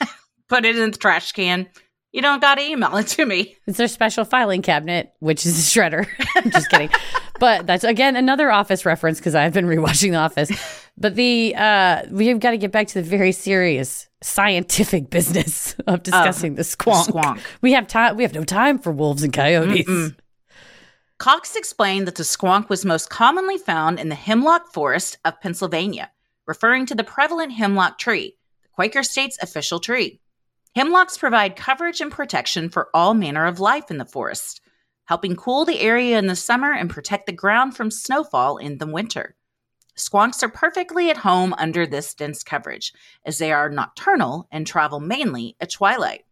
[0.48, 1.68] put it in the trash can.
[2.12, 3.56] You don't got to email it to me.
[3.66, 6.06] It's their special filing cabinet, which is a shredder.
[6.36, 6.90] I'm just kidding.
[7.40, 10.50] but that's again another office reference because I've been rewatching The Office.
[10.98, 16.02] But the uh we've got to get back to the very serious scientific business of
[16.02, 17.06] discussing the squonk.
[17.06, 17.40] squonk.
[17.62, 19.88] We have time we have no time for wolves and coyotes.
[19.88, 20.14] Mm-mm.
[21.18, 26.10] Cox explained that the squonk was most commonly found in the hemlock forest of Pennsylvania,
[26.46, 30.20] referring to the prevalent hemlock tree, the Quaker state's official tree.
[30.76, 34.60] Hemlocks provide coverage and protection for all manner of life in the forest,
[35.04, 38.86] helping cool the area in the summer and protect the ground from snowfall in the
[38.86, 39.36] winter.
[39.96, 42.92] Squonks are perfectly at home under this dense coverage,
[43.26, 46.24] as they are nocturnal and travel mainly at twilight.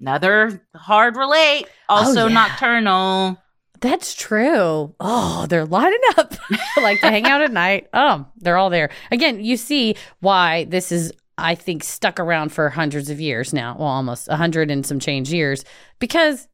[0.00, 2.34] Another hard relate, oh, also Oh, yeah.
[2.34, 3.42] nocturnal.
[3.80, 4.94] That's true.
[5.00, 6.34] Oh, they're lining up
[6.76, 7.88] like to hang out at night.
[7.92, 8.90] Oh, they're all there.
[9.10, 13.76] Again, you see why this is, I think, stuck around for hundreds of years now.
[13.78, 15.64] Well, almost a hundred and some change years
[15.98, 16.48] because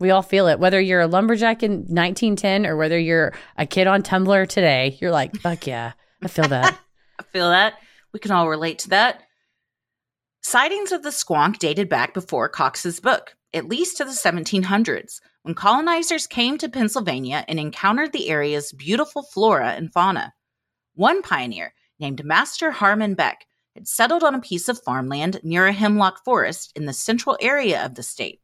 [0.00, 0.60] we all feel it.
[0.60, 5.10] Whether you're a lumberjack in 1910 or whether you're a kid on Tumblr today, you're
[5.10, 6.78] like, fuck yeah, I feel that.
[7.18, 7.74] I feel that.
[8.12, 9.22] We can all relate to that.
[10.40, 15.54] Sightings of the squonk dated back before Cox's book, at least to the 1700s, when
[15.54, 20.32] colonizers came to Pennsylvania and encountered the area's beautiful flora and fauna.
[20.94, 23.46] One pioneer, named Master Harmon Beck,
[23.78, 27.84] had settled on a piece of farmland near a hemlock forest in the central area
[27.84, 28.40] of the state.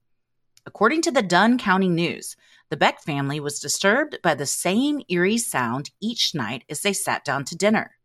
[0.64, 2.36] According to the Dunn County News,
[2.70, 7.24] the Beck family was disturbed by the same eerie sound each night as they sat
[7.24, 7.96] down to dinner.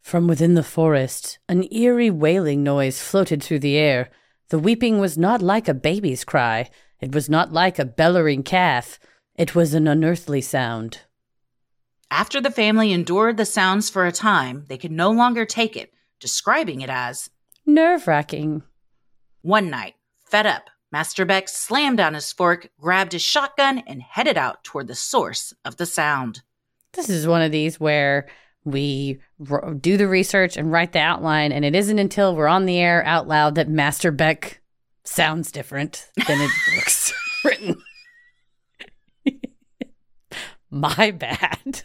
[0.00, 4.10] From within the forest, an eerie wailing noise floated through the air.
[4.50, 6.70] The weeping was not like a baby's cry.
[7.00, 9.00] It was not like a bellowing calf.
[9.34, 11.00] It was an unearthly sound.
[12.08, 15.92] After the family endured the sounds for a time, they could no longer take it,
[16.22, 17.28] describing it as
[17.66, 18.62] Nerve wracking.
[19.42, 24.38] one night, fed up, Master Beck slammed down his fork, grabbed his shotgun, and headed
[24.38, 26.42] out toward the source of the sound.
[26.92, 28.28] This is one of these where
[28.64, 29.18] we
[29.50, 32.78] r- do the research and write the outline, and it isn't until we're on the
[32.78, 34.60] air out loud that Master Beck
[35.04, 37.12] sounds different than it looks
[37.44, 37.76] written.
[40.70, 41.82] My bad.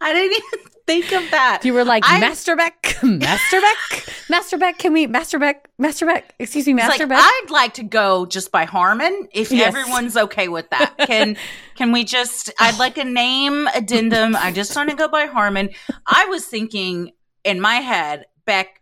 [0.00, 1.64] I didn't even think of that.
[1.64, 6.06] You were like, I- Master Beck, Master Beck, Master Beck, can we, Master Beck, Master
[6.06, 7.18] Beck, excuse me, Master like, Beck?
[7.20, 9.68] I'd like to go just by Harmon if Yes.
[9.74, 10.94] everyone's okay with that.
[11.06, 11.36] Can
[11.76, 14.36] can we just I'd like a name addendum.
[14.36, 15.70] I just want to go by Harmon.
[16.06, 17.10] I was thinking
[17.44, 18.80] in my head, Beck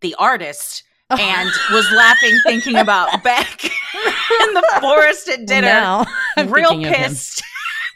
[0.00, 1.16] the artist oh.
[1.18, 5.68] and was laughing thinking about Beck in the forest at dinner.
[5.68, 6.06] Now,
[6.46, 7.10] real thinking of him.
[7.10, 7.42] pissed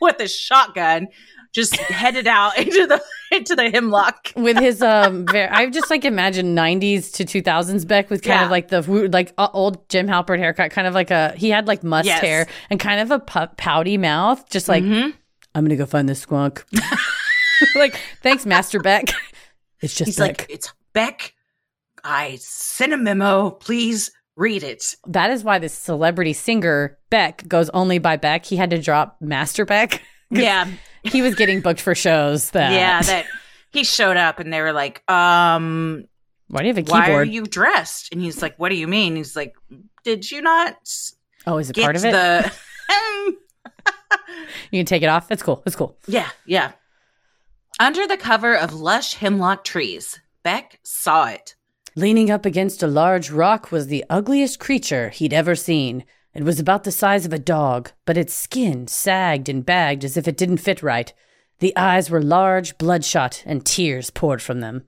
[0.01, 1.09] with a shotgun,
[1.53, 4.33] just headed out into the into the hemlock.
[4.37, 8.45] with his um very, I just like imagine 90s to 2000s Beck with kind Yeah.
[8.45, 8.83] of like the
[9.13, 12.21] like uh, old Jim Halpert haircut kind of like a he had like must Yes.
[12.21, 13.19] hair and kind of a
[13.57, 15.13] pouty mouth just like Mhm.
[15.55, 16.63] I'm going to go find this squonk.
[17.75, 19.07] like thanks Master Beck.
[19.81, 20.41] It's just He's Beck.
[20.43, 21.35] like, it's Beck.
[22.05, 23.51] I sent a memo.
[23.51, 24.95] Please read it.
[25.07, 28.45] that is why this celebrity singer Beck goes only by Beck.
[28.47, 30.03] He had to drop Master Beck.
[30.33, 30.69] Yeah,
[31.03, 33.03] He was getting booked for shows that yeah.
[33.03, 33.27] That
[33.71, 36.05] he showed up and they were like, um,
[36.49, 38.13] Why do you have a keyboard why are you dressed?
[38.13, 39.17] And he's like, what do you mean?
[39.17, 39.55] He's like,
[40.05, 40.77] did you not
[41.47, 42.13] oh, is it part of it?
[42.13, 42.53] the?
[44.71, 45.31] you can take it off.
[45.31, 45.63] It's cool.
[45.67, 45.97] It's cool.
[46.07, 46.73] yeah, yeah.
[47.79, 51.55] Under the cover of lush hemlock trees, Beck saw it.
[51.97, 56.05] Leaning up against a large rock was the ugliest creature he'd ever seen.
[56.33, 60.16] It was about the size of a dog, but its skin sagged and bagged as
[60.16, 61.12] if it didn't fit right.
[61.59, 64.85] The eyes were large, bloodshot, and tears poured from them.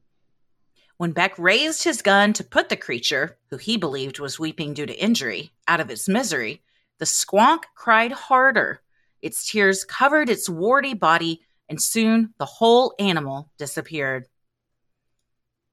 [0.99, 4.87] When Beck raised his gun to put the creature, who he believed was weeping due
[4.87, 6.63] to injury, out of its misery,
[6.99, 8.81] the squonk cried harder.
[9.21, 14.29] Its tears covered its warty body, and soon the whole animal disappeared.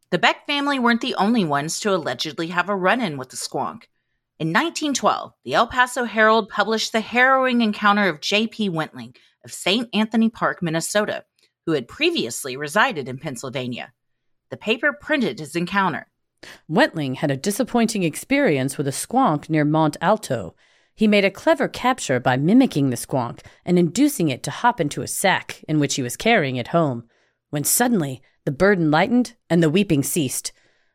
[0.09, 3.37] The Beck family weren't the only ones to allegedly have a run in with the
[3.37, 3.83] squonk.
[4.39, 8.69] In 1912, the El Paso Herald published the harrowing encounter of J.P.
[8.69, 9.89] Wentling of St.
[9.93, 11.25] Anthony Park, Minnesota,
[11.65, 13.91] who had previously resided in Pennsylvania.
[14.49, 16.07] The paper printed his encounter.
[16.69, 20.55] Wentling had a disappointing experience with a squonk near Mont Alto.
[20.95, 25.01] He made a clever capture by mimicking the squonk and inducing it to hop into
[25.01, 27.09] a sack in which he was carrying it home,
[27.49, 30.53] when suddenly the burden lightened and the weeping ceased.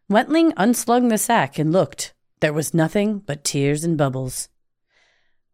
[0.08, 2.13] Wentling unslung the sack and looked.
[2.44, 4.50] There was nothing but tears and bubbles.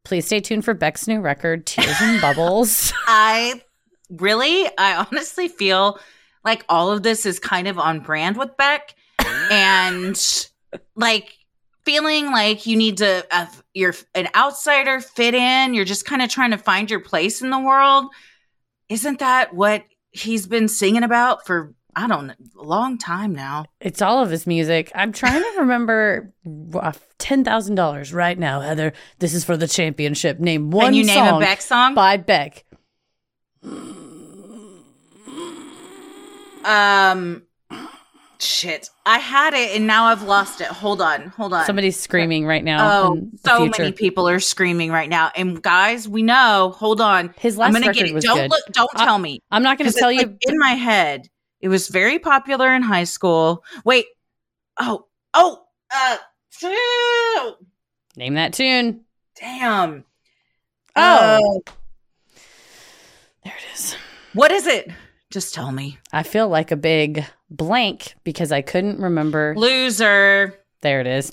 [0.04, 2.92] Please stay tuned for Beck's new record, Tears and Bubbles.
[3.06, 3.62] I
[4.08, 6.00] really, I honestly feel
[6.44, 8.96] like all of this is kind of on brand with Beck
[9.52, 10.20] and
[10.96, 11.32] like
[11.84, 16.28] feeling like you need to, uh, you're an outsider, fit in, you're just kind of
[16.28, 18.06] trying to find your place in the world.
[18.88, 23.64] Isn't that what he's been singing about for I don't know, long time now.
[23.80, 24.90] It's all of his music.
[24.94, 26.32] I'm trying to remember
[26.74, 28.92] uh, ten thousand dollars right now, Heather.
[29.18, 30.40] This is for the championship.
[30.40, 30.86] Name one.
[30.86, 32.64] Can you name a Beck song by Beck?
[36.64, 37.42] Um,
[38.38, 38.90] shit.
[39.06, 40.66] I had it and now I've lost it.
[40.68, 41.64] Hold on, hold on.
[41.66, 43.02] Somebody's screaming right now.
[43.02, 45.30] Oh, so many people are screaming right now.
[45.34, 46.74] And guys, we know.
[46.76, 47.34] Hold on.
[47.38, 48.14] His last I'm gonna record get it.
[48.14, 48.50] was don't good.
[48.50, 48.64] look.
[48.72, 49.40] Don't I- tell me.
[49.50, 50.18] I'm not going to tell you.
[50.18, 51.28] like, in my head.
[51.60, 53.64] It was very popular in high school.
[53.84, 54.06] Wait.
[54.78, 55.06] Oh.
[55.34, 55.62] Oh.
[55.92, 56.16] Uh.
[56.50, 57.54] phew.
[58.16, 59.02] Name that tune.
[59.38, 60.04] Damn.
[60.96, 61.62] Oh.
[61.66, 61.72] Uh,
[63.44, 63.96] There it is.
[64.32, 64.90] what is it?
[65.30, 65.98] Just tell me.
[66.12, 69.54] I feel like a big blank because I couldn't remember.
[69.56, 70.58] Loser.
[70.82, 71.30] There it is.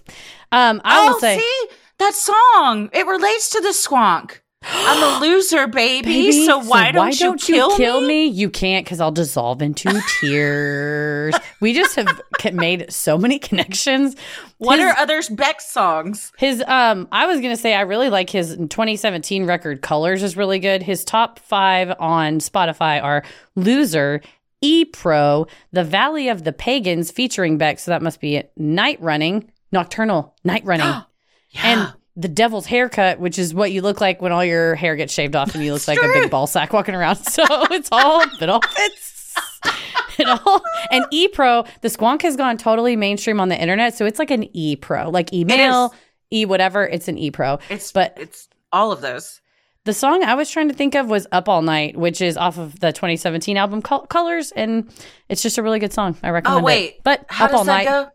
[0.52, 2.90] Um, I oh, will say, see that song.
[2.94, 4.40] It relates to the squonk.
[4.64, 6.08] I'm a loser, baby.
[6.08, 8.26] baby, so why don't, you, kill, me?
[8.26, 11.36] You can't because I'll dissolve into tears.
[11.62, 12.22] we just have
[12.54, 14.16] made so many connections.
[14.58, 16.32] What His- are other Beck songs?
[16.38, 20.60] His um I was gonna say I really like his 2017 record Colors is really
[20.60, 20.82] good.
[20.82, 23.24] His top five on Spotify are
[23.56, 24.22] Loser,
[24.62, 28.52] E Pro, The Valley of the Pagans featuring Beck, so that must be it.
[28.58, 31.04] Night Running, Nocturnal, Night Running.
[31.64, 35.14] And the devil's haircut, which is what you look like when all your hair gets
[35.14, 37.18] shaved off and you look like a big ball sack walking around.
[37.30, 39.36] So it's all it all fits.
[40.20, 44.04] It all and E Pro, the squonk has gone totally mainstream on the internet, so
[44.08, 45.94] it's like an E Pro, like email,
[46.34, 46.84] E whatever.
[46.88, 47.60] It's an E Pro.
[47.70, 49.40] it's but- it's all of those.
[49.84, 52.58] The song I was trying to think of was "Up All Night," which is off
[52.58, 54.90] of the 2017 album Col- Colors, and
[55.30, 56.18] it's just a really good song.
[56.24, 57.04] I recommend Oh wait, it.
[57.04, 58.10] But how "Up does All that Night," go?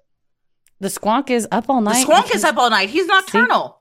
[0.81, 2.05] the squonk is "Up All night.
[2.05, 2.91] The Night." squonk is up all night.
[2.91, 3.81] He's nocturnal.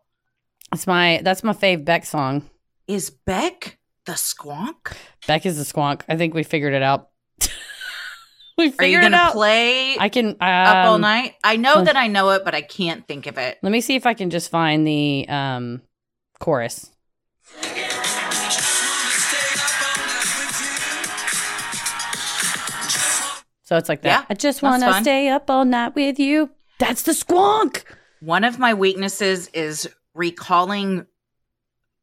[0.74, 2.50] It's my that's my fave Beck song.
[2.88, 4.94] Is Beck the squonk?
[5.28, 6.02] Beck is the squonk.
[6.08, 7.10] I think we figured it out.
[8.58, 9.34] we Are you figured gonna out.
[9.34, 11.36] play I can um, up all night?
[11.44, 13.58] I know that I know it, but I can't think of it.
[13.62, 15.82] Let me see if I can just find the um
[16.40, 16.90] chorus.
[23.64, 24.08] So it's like that.
[24.10, 26.50] Yeah, I just want to stay up all night with you.
[26.78, 27.84] That's the squonk.
[28.20, 31.06] One of my weaknesses is recalling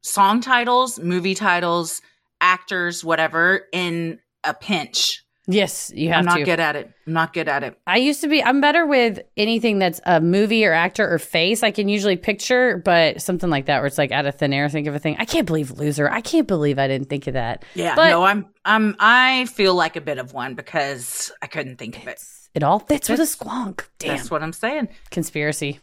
[0.01, 2.01] song titles, movie titles,
[2.41, 5.23] actors, whatever, in a pinch.
[5.51, 6.43] Yes, you have I'm not to.
[6.43, 6.91] good at it.
[7.07, 7.75] I'm not good at it.
[7.87, 8.43] I used to be.
[8.43, 11.63] I'm better with anything that's a movie or actor or face.
[11.63, 14.69] I can usually picture, but something like that where it's like out of thin air.
[14.69, 15.15] Think of a thing.
[15.17, 16.07] I can't believe loser.
[16.07, 17.65] I can't believe I didn't think of that.
[17.73, 21.77] Yeah, But- no, I'm I'm I feel like a bit of one because I couldn't
[21.77, 22.21] think of it.
[22.53, 23.85] It all fits with a squonk.
[23.97, 24.17] Damn.
[24.17, 24.89] That's what I'm saying.
[25.09, 25.79] Conspiracy.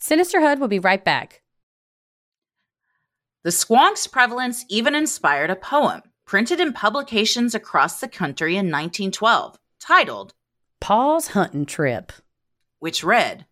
[0.00, 1.42] Sinisterhood will be right back.
[3.44, 9.56] The squonk's prevalence even inspired a poem printed in publications across the country in 1912
[9.78, 10.34] titled,
[10.80, 12.12] Paul's hunting trip.
[12.80, 13.46] which read,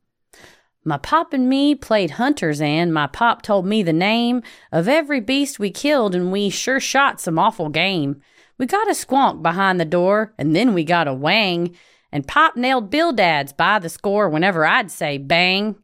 [0.84, 5.20] My pop and me played hunters, and my pop told me the name of every
[5.20, 8.20] beast we killed, and we sure shot some awful game.
[8.58, 11.76] We got a squonk behind the door, and then we got a wang,
[12.10, 15.76] and pop nailed Bildads by the score whenever I'd say bang.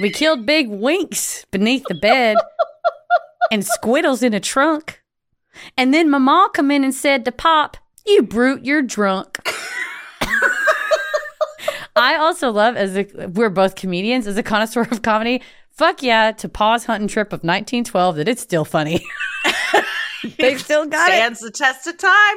[0.00, 2.36] We killed big winks beneath the bed,
[3.50, 5.02] and squiddles in a trunk.
[5.76, 9.38] And then Mama come in and said to Pop, You brute, you're drunk.
[11.94, 15.42] I also love as a, we're both comedians as a connoisseur of comedy.
[15.70, 19.04] Fuck yeah to pause hunting trip of 1912 that it's still funny.
[20.38, 21.12] they still got it.
[21.12, 22.36] stands the test of time.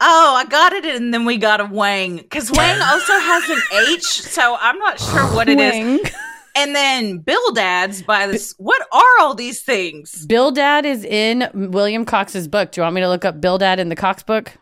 [0.00, 3.62] Oh, I got it, and then we got a Wang because Wang also has an
[3.90, 6.10] H, so I'm not sure what it is.
[6.56, 8.54] And then Bildad's by this.
[8.58, 10.26] What are all these things?
[10.26, 12.72] Bildad is in William Cox's book.
[12.72, 14.52] Do you want me to look up Bildad in the Cox book?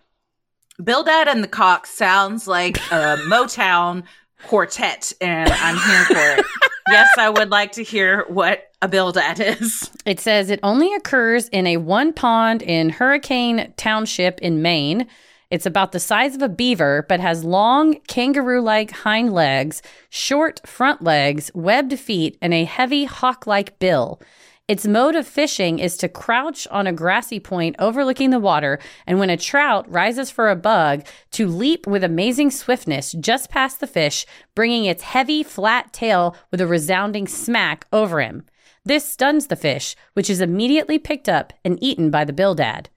[0.82, 4.04] Bildad and the Cox sounds like a Motown
[4.46, 6.46] quartet, and I'm here for it.
[6.88, 9.90] yes, I would like to hear what a Bildad is.
[10.06, 15.06] It says it only occurs in a one pond in Hurricane Township in Maine.
[15.50, 20.60] It's about the size of a beaver, but has long kangaroo like hind legs, short
[20.64, 24.20] front legs, webbed feet, and a heavy hawk like bill.
[24.68, 29.18] Its mode of fishing is to crouch on a grassy point overlooking the water, and
[29.18, 33.88] when a trout rises for a bug, to leap with amazing swiftness just past the
[33.88, 34.24] fish,
[34.54, 38.44] bringing its heavy, flat tail with a resounding smack over him.
[38.84, 42.88] This stuns the fish, which is immediately picked up and eaten by the bildad.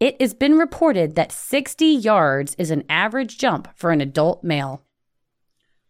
[0.00, 4.84] It has been reported that 60 yards is an average jump for an adult male.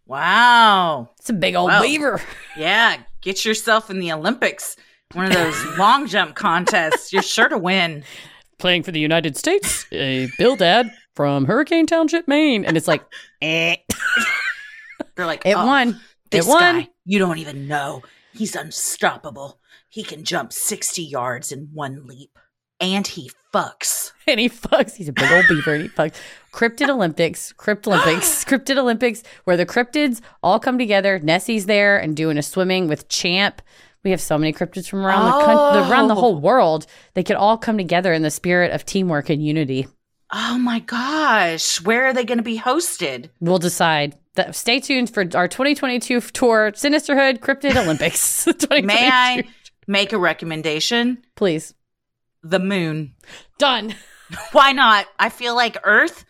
[0.07, 1.11] Wow.
[1.19, 1.83] It's a big old Wow.
[1.83, 2.21] beaver.
[2.57, 4.77] Yeah, get yourself in the Olympics.
[5.13, 7.13] One of those long jump contests.
[7.13, 8.03] You're sure to win.
[8.59, 12.65] Playing for the United States, a Bildad from Hurricane Township, Maine.
[12.65, 13.05] And it's like,
[13.43, 13.77] eh.
[15.15, 16.01] They're like, It "Oh, won.
[16.31, 16.61] This it won.
[16.61, 18.03] guy, you don't even know.
[18.33, 19.61] He's unstoppable.
[19.89, 22.39] He can jump 60 yards in one leap.
[22.81, 24.13] And he fucks.
[24.27, 24.95] and he fucks.
[24.95, 26.15] He's a big old beaver and he fucks.
[26.53, 31.19] Cryptid Olympics, Crypt Olympics, Cryptid Olympics, where the cryptids all come together.
[31.19, 33.63] Nessie's there and doing a swimming with Champ.
[34.05, 36.21] We have so many cryptids from around the country, around the Oh.
[36.21, 36.87] whole world.
[37.15, 39.89] They could all come together in the spirit of teamwork and unity.
[40.33, 41.81] Oh my gosh.
[41.83, 43.29] Where are they going to be hosted?
[43.41, 44.17] We'll decide.
[44.53, 48.47] Stay tuned for our 2022 tour, Sinisterhood Cryptid Olympics.
[48.71, 49.43] May I
[49.89, 51.19] make a recommendation?
[51.35, 51.75] Please.
[52.43, 53.15] The moon.
[53.59, 53.95] Done.
[54.53, 55.07] Why not?
[55.19, 56.25] I feel like Earth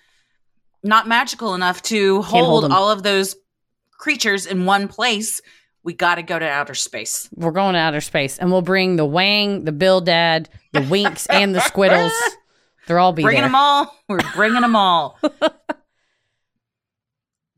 [0.82, 3.36] not magical enough to hold hold, all of those
[3.92, 5.40] creatures in one place.
[5.82, 7.28] We got to go to outer space.
[7.34, 11.54] We're going to outer space and we'll bring the Wang, the Bildad, the Winks, and
[11.54, 12.12] the Squiddles.
[12.86, 13.48] They're all be bringing there.
[13.48, 13.94] them all.
[14.08, 15.18] We're bringing them all.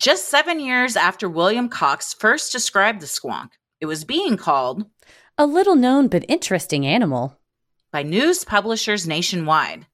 [0.01, 4.87] Just seven years after William Cox first described the squonk, it was being called
[5.37, 7.40] A little known but interesting animal.
[7.93, 9.87] By news publishers nationwide.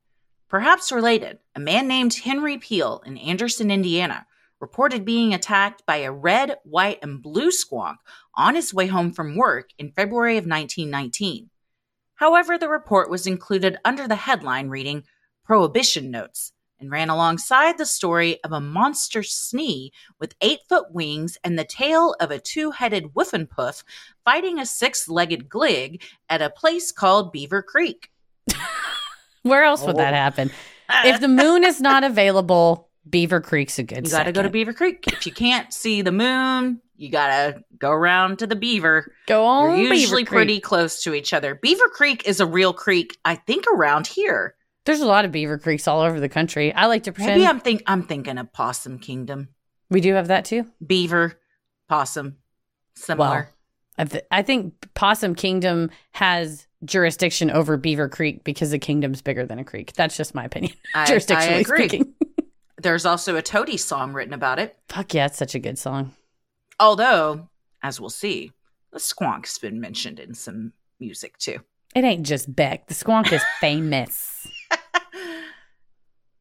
[0.49, 4.27] Perhaps related, a man named Henry Peel in Anderson, Indiana,
[4.61, 7.99] reported being attacked by a red, white, and blue squawk
[8.35, 11.51] on his way home from work in February of 1919.
[12.17, 15.05] However, the report was included under the headline reading
[15.45, 21.39] Prohibition Notes and ran alongside the story of a monster snee with eight foot wings
[21.45, 23.33] and the tail of a two headed woof
[24.25, 28.11] fighting a six legged glig at a place called Beaver Creek.
[29.43, 30.17] Where else would that Oh.
[30.17, 30.51] happen?
[31.05, 34.49] If the moon is not available, Beaver Creek's a good You got to go to.
[34.51, 35.05] Beaver Creek.
[35.09, 39.13] If you can't see the moon, you got to go around to the Beaver.
[39.27, 40.29] Go on, You're usually Beaver Creek.
[40.29, 41.57] pretty close to each other.
[41.57, 44.55] Beaver Creek is a real creek, I think, around here.
[44.87, 46.73] There's a lot of Beaver Creeks all over the country.
[46.73, 49.49] I like to pretend Maybe I'm think I'm thinking of Possum Kingdom.
[49.91, 50.67] we do have that too.
[50.85, 51.39] Beaver,
[51.89, 52.37] possum,
[52.95, 53.29] similar.
[53.29, 53.47] Well,
[53.99, 59.45] I, th- I think Possum Kingdom has jurisdiction over Beaver Creek because the kingdom's bigger
[59.47, 59.93] than a creek.
[59.95, 60.75] That's just my opinion.
[60.95, 61.79] I- I Jurisdictionally agree.
[61.89, 62.15] speaking.
[62.79, 64.77] There's also a Toadies song written about it.
[64.89, 66.15] Fuck yeah, it's such a good song.
[66.79, 67.49] Although,
[67.83, 68.53] as we'll see,
[68.93, 71.61] the squonk's been mentioned in some music too.
[71.95, 72.87] It ain't just Beck.
[72.87, 74.47] The squonk is famous.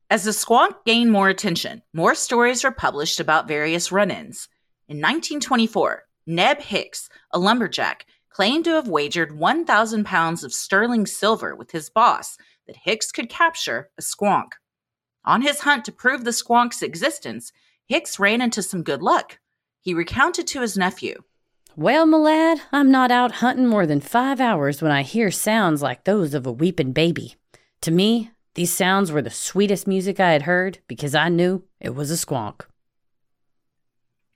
[0.09, 4.47] As the squonk gained more attention, more stories were published about various run ins.
[4.87, 11.55] In 1924, Neb Hicks, a lumberjack, claimed to have wagered 1,000 pounds of sterling silver
[11.55, 12.37] with his boss
[12.67, 14.49] that Hicks could capture a squonk.
[15.23, 17.51] On his hunt to prove the squonk's existence,
[17.87, 19.39] Hicks ran into some good luck.
[19.81, 21.23] He recounted to his nephew,
[21.75, 25.81] Well, my lad, I'm not out hunting more than five hours when I hear sounds
[25.81, 27.35] like those of a weeping baby.
[27.81, 31.93] To me, these sounds were the sweetest music I had heard because I knew it
[31.95, 32.61] was a squonk.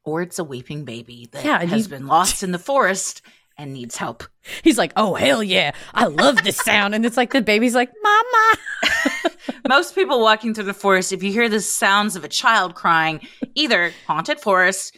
[0.06, 3.22] or it's a weeping baby that Yeah, has you- been lost in the forest
[3.58, 4.24] and needs help.
[4.64, 6.96] He's like, oh, hell yeah, I love this sound.
[6.96, 9.36] And it's like the baby's like, Mama.
[9.70, 13.20] Most people walking through the forest, if you hear the sounds of a child crying,
[13.56, 14.98] either haunted forest,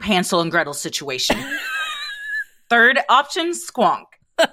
[0.00, 1.36] Hansel and Gretel situation.
[2.70, 4.04] Third option, squonk.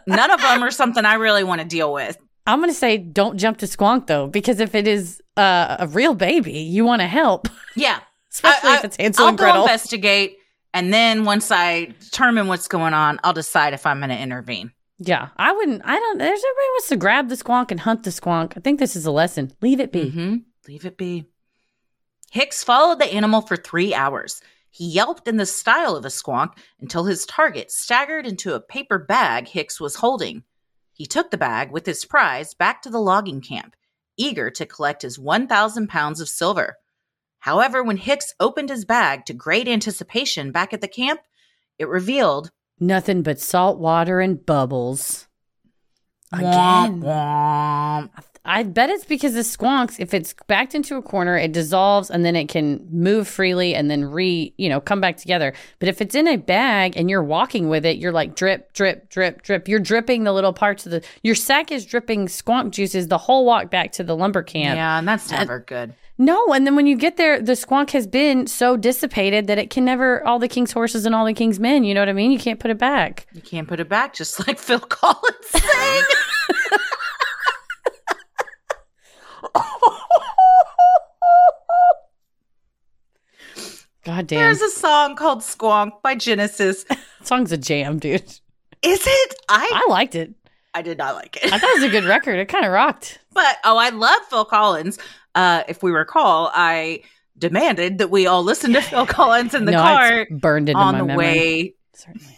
[0.08, 2.18] None of them are something I really want to deal with.
[2.48, 5.88] I'm going to say don't jump to squonk though, because if it is uh, a
[5.88, 8.00] real baby, you want to help, Yeah.
[8.32, 9.62] especially I- if it's Hansel I'll and go Gretel.
[9.64, 10.38] investigate.
[10.74, 14.72] And then once I determine what's going on, I'll decide if I'm going to intervene.
[15.00, 15.82] Yeah, I wouldn't.
[15.86, 16.18] I don't.
[16.18, 18.54] There's everybody wants to grab the squonk and hunt the squonk.
[18.58, 19.54] I think this is a lesson.
[19.62, 20.10] Leave it be.
[20.10, 20.36] hmm
[20.68, 21.26] Leave it be.
[22.32, 24.42] Hicks followed the animal for three hours.
[24.70, 29.00] He yelped in the style of a squonk until his target staggered into a paper
[29.00, 30.44] bag Hicks was holding.
[30.96, 33.76] He took the bag with his prize back to the logging camp,
[34.16, 36.78] eager to collect his 1,000 pounds of silver.
[37.40, 41.20] However, when Hicks opened his bag to great anticipation back at the camp,
[41.78, 45.28] it revealed Nothing but salt water and bubbles.
[46.34, 47.02] Womp Again.
[47.02, 48.10] womp.
[48.16, 48.22] I
[48.64, 52.36] bet it's because the squonks, if it's backed into a corner, it dissolves and then
[52.36, 55.54] it can move freely and then re, you know, come back together.
[55.80, 59.10] But if it's in a bag and you're walking with it, you're like drip, drip,
[59.10, 59.68] drip, drip.
[59.68, 63.46] You're dripping the little parts of the, your sack is dripping squonk juices the whole
[63.46, 64.76] walk back to the lumber camp.
[64.76, 65.96] Yeah, and that's never good.
[66.18, 69.70] No, and then when you get there, the squonk has been so dissipated that it
[69.70, 72.14] can never, all the king's horses and all the king's men, you know what I
[72.14, 72.32] mean?
[72.32, 73.28] You can't put it back.
[73.34, 76.04] You can't put it back, just like Phil Collins sang.
[84.04, 84.40] God damn.
[84.40, 86.86] There's a song called Squonk by Genesis.
[87.24, 88.22] song's a jam, dude.
[88.84, 89.36] Is it?
[89.50, 90.34] I I liked it.
[90.76, 91.52] I did not like it.
[91.52, 92.38] I thought it was a good record.
[92.38, 93.20] It kind of rocked.
[93.34, 95.00] But oh, I love Phil Collins.
[95.34, 97.02] Uh, if we recall, I
[97.38, 100.94] demanded that we all listen to Phil Collins in the No, car burned into on
[100.94, 101.18] my the memory.
[101.26, 101.76] way.
[101.94, 102.38] Certainly.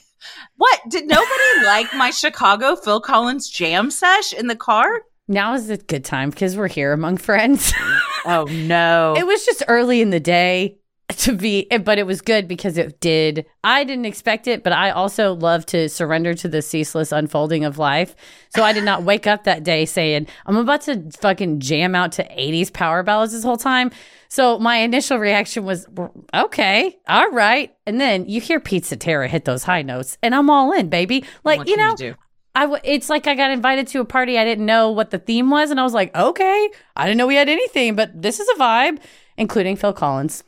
[0.56, 5.02] What did nobody like my Chicago Phil Collins jam sesh in the car?
[5.28, 7.74] Now is a good time because we're here among friends.
[8.30, 9.16] Oh no!
[9.18, 10.80] it was just early in the day
[11.20, 13.46] to be, but it was good because it did.
[13.64, 17.78] I didn't expect it, but I also love to surrender to the ceaseless unfolding of
[17.78, 18.16] life.
[18.50, 22.12] So I did not wake up that day saying, I'm about to fucking jam out
[22.14, 23.92] to 80s power ballads this whole time.
[24.28, 25.88] So my initial reaction was,
[26.34, 27.74] okay, all right.
[27.86, 31.24] And then you hear Peter Cetera hit those high notes, and I'm all in, baby.
[31.46, 32.16] Like, What you know, do?
[32.58, 34.40] I w- it's like I got invited to a party.
[34.40, 37.28] I didn't know what the theme was, and I was like, okay, I didn't know
[37.28, 39.00] we had anything, but this is a vibe,
[39.38, 40.44] including Phil Collins.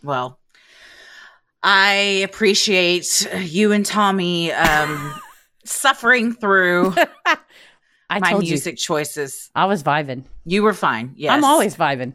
[0.00, 0.38] Well,
[1.60, 5.20] I appreciate you and Tommy um,
[5.64, 6.94] suffering through
[8.08, 9.50] I my music choices.
[9.56, 10.26] I was vibing.
[10.44, 11.14] You were fine.
[11.16, 12.12] Yes, I'm always vibing.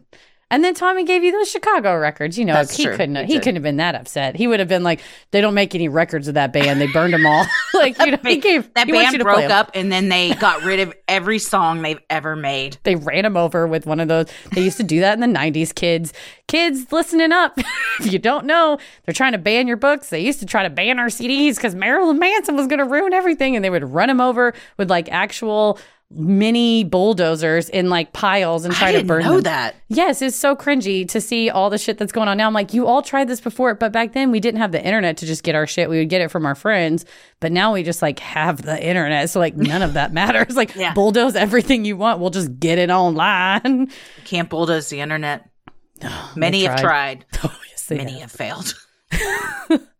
[0.51, 2.37] And then Tommy gave you those Chicago records.
[2.37, 2.95] You know, That's he true.
[2.95, 3.15] couldn't.
[3.25, 4.35] He He, couldn't have been that upset.
[4.35, 6.79] He would have been like, "They don't make any records of that band.
[6.79, 9.33] They burned them all." like you know, he gave that he wants you band to
[9.33, 12.77] play up, and then they got rid of every song they've ever made.
[12.83, 14.27] They ran them over with one of those.
[14.53, 16.13] They used to do that in the 90s, kids.
[16.47, 17.57] Kids listening up.
[17.99, 20.09] if you don't know, they're trying to ban your books.
[20.09, 23.13] They used to try to ban our CDs because Marilyn Manson was going to ruin
[23.13, 23.55] everything.
[23.55, 25.79] And they would run them over with like actual
[26.11, 29.43] mini bulldozers in like piles and try I to burn know them.
[29.43, 29.75] that.
[29.89, 32.47] Yes, it's so cringy to see all the shit that's going on now.
[32.47, 35.17] I'm like, you all tried this before, but back then we didn't have the internet
[35.17, 35.89] to just get our shit.
[35.89, 37.05] We would get it from our friends,
[37.39, 39.29] but now we just like have the internet.
[39.29, 40.55] So like none of that matters.
[40.55, 40.93] Like Yeah.
[40.93, 42.19] bulldoze everything you want.
[42.19, 43.61] We'll just get it online.
[43.87, 45.49] You can't bulldoze the internet.
[46.35, 47.25] Many they have tried.
[47.43, 48.21] Oh, yes, Many have.
[48.21, 48.73] have failed.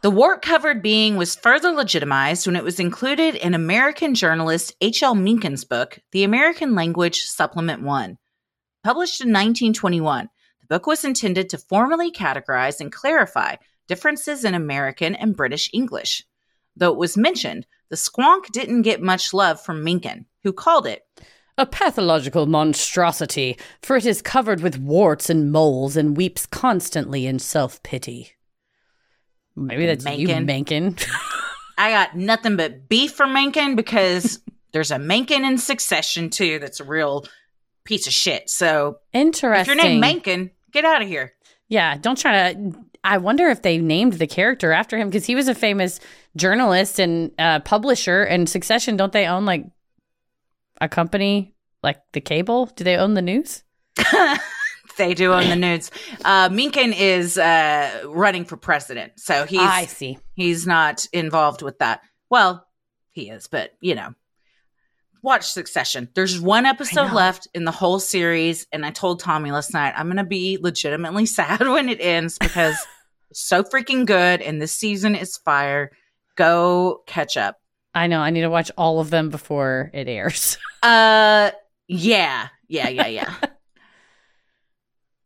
[0.00, 5.16] the wart covered being was further legitimized when it was included in American journalist H.L.
[5.16, 8.16] Mencken's book, The American Language Supplement 1.
[8.84, 10.30] Published in 1921,
[10.60, 13.56] the book was intended to formally categorize and clarify
[13.88, 16.22] differences in American and British English.
[16.76, 21.02] Though it was mentioned, the squonk didn't get much love from Mencken, who called it
[21.56, 27.40] A pathological monstrosity, for it is covered with warts and moles and weeps constantly in
[27.40, 28.37] self pity.
[29.66, 30.46] Maybe that's you, Mencken.
[30.46, 30.96] Mencken.
[31.78, 34.40] I got nothing but beef for Mencken because
[34.72, 36.58] there's a Mencken in Succession too.
[36.58, 37.26] That's a real
[37.84, 38.50] piece of shit.
[38.50, 39.60] So Interesting.
[39.60, 41.34] if your name Mencken, get out of here.
[41.68, 42.72] Yeah, don't try to.
[43.04, 46.00] I wonder if they named the character after him because he was a famous
[46.36, 48.22] journalist and uh, publisher.
[48.22, 49.64] And Succession, don't they own like
[50.80, 52.66] a company like the cable?
[52.66, 53.62] Do they own the news?
[54.98, 55.90] They do own the nudes.
[56.24, 60.18] Uh, Mencken is uh, running for president, so he's I see.
[60.34, 62.02] he's not involved with that.
[62.28, 62.66] Well,
[63.12, 64.14] he is, but you know.
[65.20, 66.08] Watch Succession.
[66.14, 70.06] There's one episode left in the whole series, and I told Tommy last night I'm
[70.08, 72.76] gonna be legitimately sad when it ends because
[73.30, 75.90] it's so freaking good, and this season is fire.
[76.36, 77.56] Go catch up.
[77.94, 78.20] I know.
[78.20, 80.56] I need to watch all of them before it airs.
[80.80, 81.50] Uh,
[81.88, 83.34] yeah, yeah, yeah, yeah.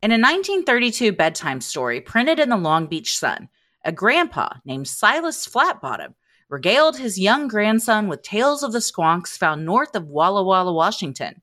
[0.03, 3.47] In a 1932 bedtime story printed in the Long Beach Sun,
[3.85, 6.15] a grandpa named Silas Flatbottom
[6.49, 11.41] regaled his young grandson with tales of the squonks found north of Walla Walla, Washington.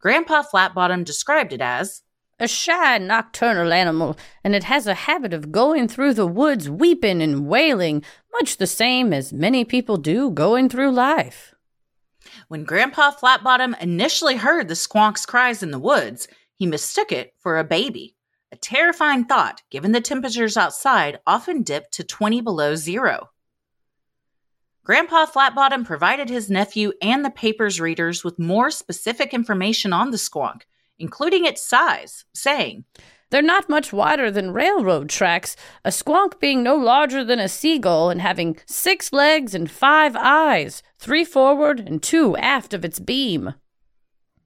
[0.00, 2.00] Grandpa Flatbottom described it as
[2.40, 7.20] a shy nocturnal animal, and it has a habit of going through the woods weeping
[7.20, 11.54] and wailing, much the same as many people do going through life.
[12.48, 16.26] when Grandpa Flatbottom initially heard the squonk's cries in the woods,
[16.62, 18.14] he mistook it for a baby.
[18.52, 23.30] A terrifying thought, given the temperatures outside often dipped to 20 below zero.
[24.84, 30.16] Grandpa Flatbottom provided his nephew and the paper's readers with more specific information on the
[30.16, 30.60] squonk,
[31.00, 32.84] including its size, saying,
[33.30, 38.08] They're not much wider than railroad tracks, a squonk being no larger than a seagull
[38.08, 43.54] and having six legs and five eyes, three forward and two aft of its beam.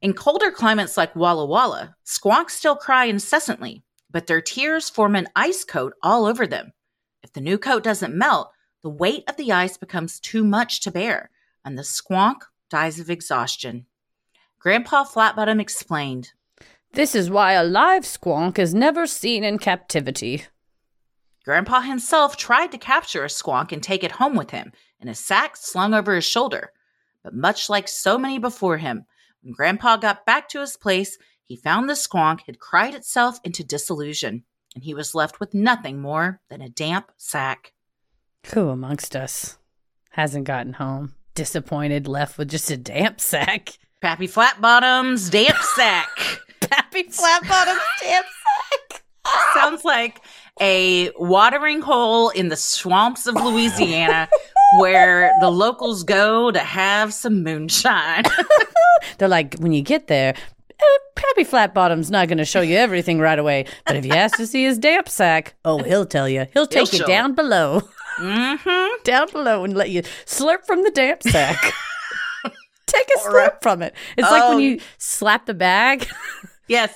[0.07, 5.27] In colder climates like Walla Walla, squawks still cry incessantly, but their tears form an
[5.35, 6.73] ice coat all over them.
[7.25, 8.53] If the new coat doesn't melt,
[8.85, 11.31] the weight of the ice becomes too much to bear,
[11.65, 12.37] and the squonk
[12.71, 13.87] dies of exhaustion.
[14.61, 16.31] Grandpa Flatbottom explained
[16.93, 20.45] This is why a live squonk is never seen in captivity.
[21.45, 25.17] Grandpa himself tried to capture a squonk and take it home with him in a
[25.17, 26.71] sack slung over his shoulder.
[27.25, 29.05] But much like so many before him,
[29.47, 33.62] when Grandpa got back to his place, he found the squonk had cried itself into
[33.62, 34.42] disillusion,
[34.74, 37.72] and he was left with nothing more than a damp sack.
[38.53, 39.57] Who amongst us
[40.11, 43.78] hasn't gotten home disappointed, left with just a damp sack?
[44.03, 46.09] Pappy Flatbottom's damp sack.
[46.61, 49.05] Pappy Flatbottom's damp sack.
[49.55, 50.22] Sounds like
[50.61, 54.28] a watering hole in the swamps of Louisiana
[54.79, 58.25] where the locals go to have some moonshine.
[59.19, 60.35] They're like, when you get there,
[60.71, 63.67] uh, Pappy Flatbottom's not going to show you everything right away.
[63.87, 66.47] But if you ask to see his damp sack, oh, he'll tell you.
[66.53, 67.83] He'll take He'll you down below,
[68.19, 68.95] mm-hmm.
[69.05, 71.73] down below, and let you slurp from the damp sack.
[72.87, 73.95] take a slurp from it.
[74.17, 74.61] It's like when Oh.
[74.61, 76.07] you slap the bag.
[76.69, 76.95] Yes.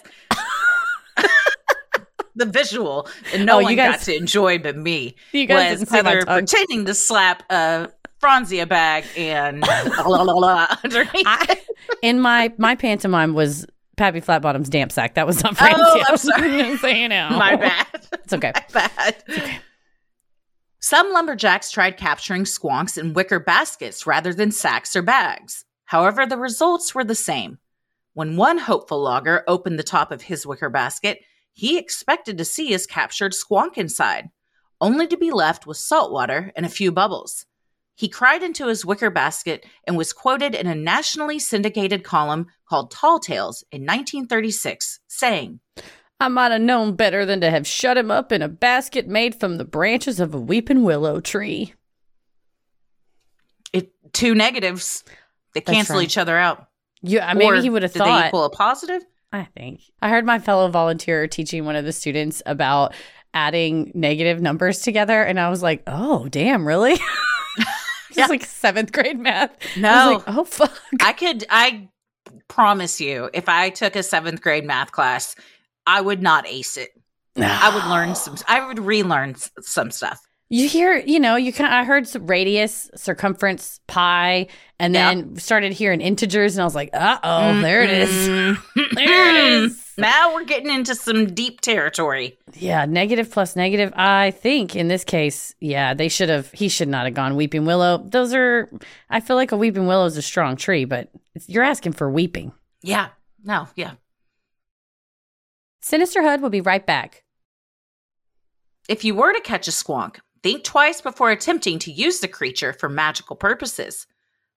[2.41, 5.15] The visual, and no Oh, you one guys- got to enjoy but me.
[5.33, 7.89] You guys was Heather pretending to slap a
[8.21, 9.61] Franzia bag and
[10.07, 11.25] la, la, la, underneath.
[11.27, 11.61] I,
[12.03, 13.65] in my my pantomime was
[13.97, 15.15] Pappy Flatbottom's damp sack.
[15.15, 16.77] That was not Oh, I'm sorry.
[16.79, 17.29] So you know.
[17.31, 17.87] My bad.
[18.13, 18.53] It's okay.
[18.73, 19.17] bad.
[20.81, 25.65] Some lumberjacks tried capturing squonks in wicker baskets rather than sacks or bags.
[25.85, 27.59] However, the results were the same.
[28.15, 31.21] When one hopeful logger opened the top of his wicker basket,
[31.53, 34.31] he expected to see his captured squonk inside,
[34.81, 37.47] only to be left with salt water and a few bubbles.
[37.95, 42.91] He cried into his wicker basket and was quoted in a nationally syndicated column called
[42.91, 45.61] Tall Tales in 1936, saying,
[46.19, 49.35] I might have known better than to have shut him up in a basket made
[49.35, 51.75] from the branches of a weeping willow tree.
[53.73, 55.05] it, two negatives,
[55.55, 56.05] they That's cancel right.
[56.05, 56.69] each other out.
[57.03, 58.27] Yeah, maybe he would have did they thought.
[58.29, 59.03] equal a positive?
[59.33, 59.81] I think.
[60.03, 62.95] I heard my fellow volunteer teaching one of the students about
[63.33, 66.97] adding negative numbers together, and I was like, oh, damn, really?
[67.57, 68.27] Just Yeah.
[68.27, 69.51] like seventh grade math.
[69.53, 70.13] I was No.
[70.27, 70.77] like, oh, fuck.
[71.01, 71.89] I could, I
[72.49, 75.37] promise you, if I took a seventh grade math class,
[75.87, 76.91] I would not ace it.
[77.37, 80.21] I would learn some, I would relearn some stuff.
[80.53, 81.73] You hear, you know, you kind.
[81.73, 84.49] I heard some radius, circumference, pi,
[84.81, 85.15] and Yeah.
[85.15, 88.59] then started hearing integers, and I was like, uh oh, there it is.
[88.95, 89.87] There it is.
[90.01, 92.39] Now we're getting into some deep territory.
[92.55, 93.93] Yeah, negative plus negative.
[93.95, 96.51] I think in this case, yeah, they should have.
[96.53, 97.99] He should not have gone weeping willow.
[97.99, 98.71] Those are.
[99.11, 102.11] I feel like a weeping willow is a strong tree, but it's, you're asking for
[102.11, 102.53] weeping.
[102.83, 103.09] Yeah.
[103.45, 103.93] No, yeah.
[105.83, 107.23] Sinisterhood will be right back.
[108.89, 112.73] If you were to catch a squonk, think twice before attempting to use the creature
[112.73, 114.07] for magical purposes.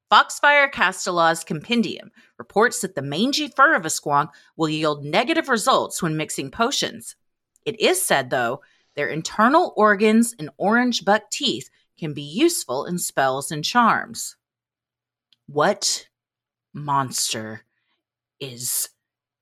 [0.10, 6.02] Foxfire Castellaw's compendium reports that the mangy fur of a squonk will yield negative results
[6.02, 7.16] when mixing potions.
[7.66, 8.62] It is said, though,
[8.96, 14.36] their internal organs and orange buck teeth can be useful in spells and charms.
[15.48, 16.08] What
[16.74, 17.66] monster
[18.40, 18.90] is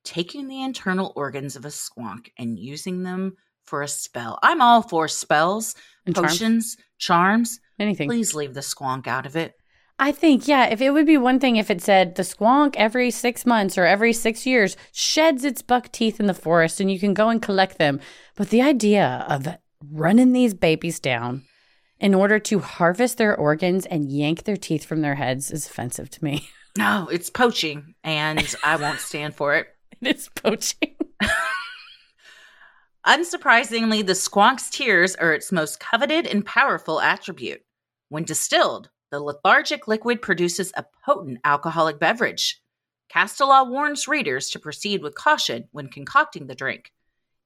[0.03, 3.35] taking the internal organs of a squonk and using them
[3.71, 4.37] for a spell?
[4.43, 6.31] I'm all for spells, And charms.
[6.33, 7.59] potions, charms.
[7.79, 8.09] Anything.
[8.09, 9.53] Please leave the squonk out of it.
[9.97, 13.11] I think, yeah, if it would be one thing if it said the squonk every
[13.11, 16.99] six months or every six years sheds its buck teeth in the forest and you
[16.99, 18.01] can go and collect them.
[18.35, 19.47] But the idea of
[19.89, 21.43] running these babies down
[21.99, 26.09] in order to harvest their organs and yank their teeth from their heads is offensive
[26.09, 26.49] to me.
[26.77, 29.67] No, it's poaching, and I won't stand for it.
[30.01, 30.95] it is poaching.
[33.05, 37.63] Unsurprisingly, the squonk's tears are its most coveted and powerful attribute.
[38.09, 42.61] When distilled, the lethargic liquid produces a potent alcoholic beverage.
[43.13, 46.91] Castellaw warns readers to proceed with caution when concocting the drink.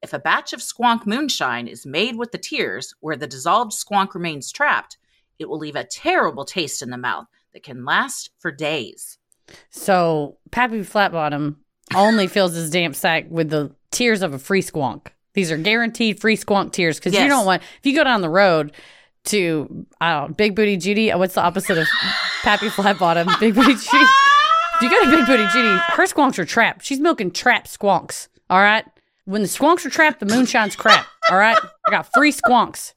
[0.02, 4.14] If a batch of squonk moonshine is made with the tears where the dissolved squonk
[4.14, 4.98] remains trapped,
[5.40, 9.18] it will leave a terrible taste in the mouth that can last for days.
[9.70, 11.56] So Pappy Flatbottom
[11.96, 15.08] only fills his damp sack with the tears of a free squonk.
[15.36, 18.30] These are guaranteed free squonk tears because you don't want if you go down the
[18.30, 18.72] road
[19.26, 21.12] to I don't know, Big Booty Judy.
[21.12, 21.88] uh, What's the opposite of
[22.44, 23.28] Pappy Flat Bottom?
[23.40, 24.06] Big Booty Judy.
[24.78, 26.84] If you go to Big Booty Judy, her squonks are trapped.
[26.86, 28.28] She's milking trapped squonks.
[28.50, 28.86] All right.
[29.26, 31.08] When the squonks are trapped, the moonshine's crap.
[31.30, 31.58] All right.
[31.88, 32.94] I got free squonks.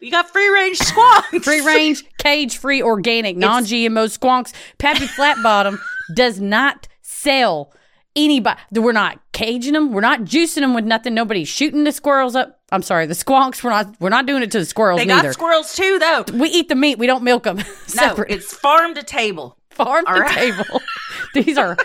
[0.00, 1.42] You got free range squonks.
[1.42, 4.52] Free range, cage free, organic, non GMO squonks.
[4.78, 5.80] Pappy Flat Bottom
[6.14, 7.72] does not sell
[8.16, 8.58] anybody.
[8.72, 9.92] We're not caging them.
[9.92, 11.14] We're not juicing them with nothing.
[11.14, 12.60] Nobody's shooting the squirrels up.
[12.72, 13.62] I'm sorry, the squonks.
[13.62, 13.94] We're not.
[14.00, 14.98] We're not doing it to the squirrels.
[15.00, 15.28] They neither.
[15.28, 16.24] got squirrels too, though.
[16.32, 16.98] we eat the meat.
[16.98, 17.58] We don't milk them.
[17.58, 18.30] No, Separate.
[18.32, 19.56] it's farm to table.
[19.70, 20.34] farm all to right.
[20.34, 20.80] table.
[21.34, 21.76] These are,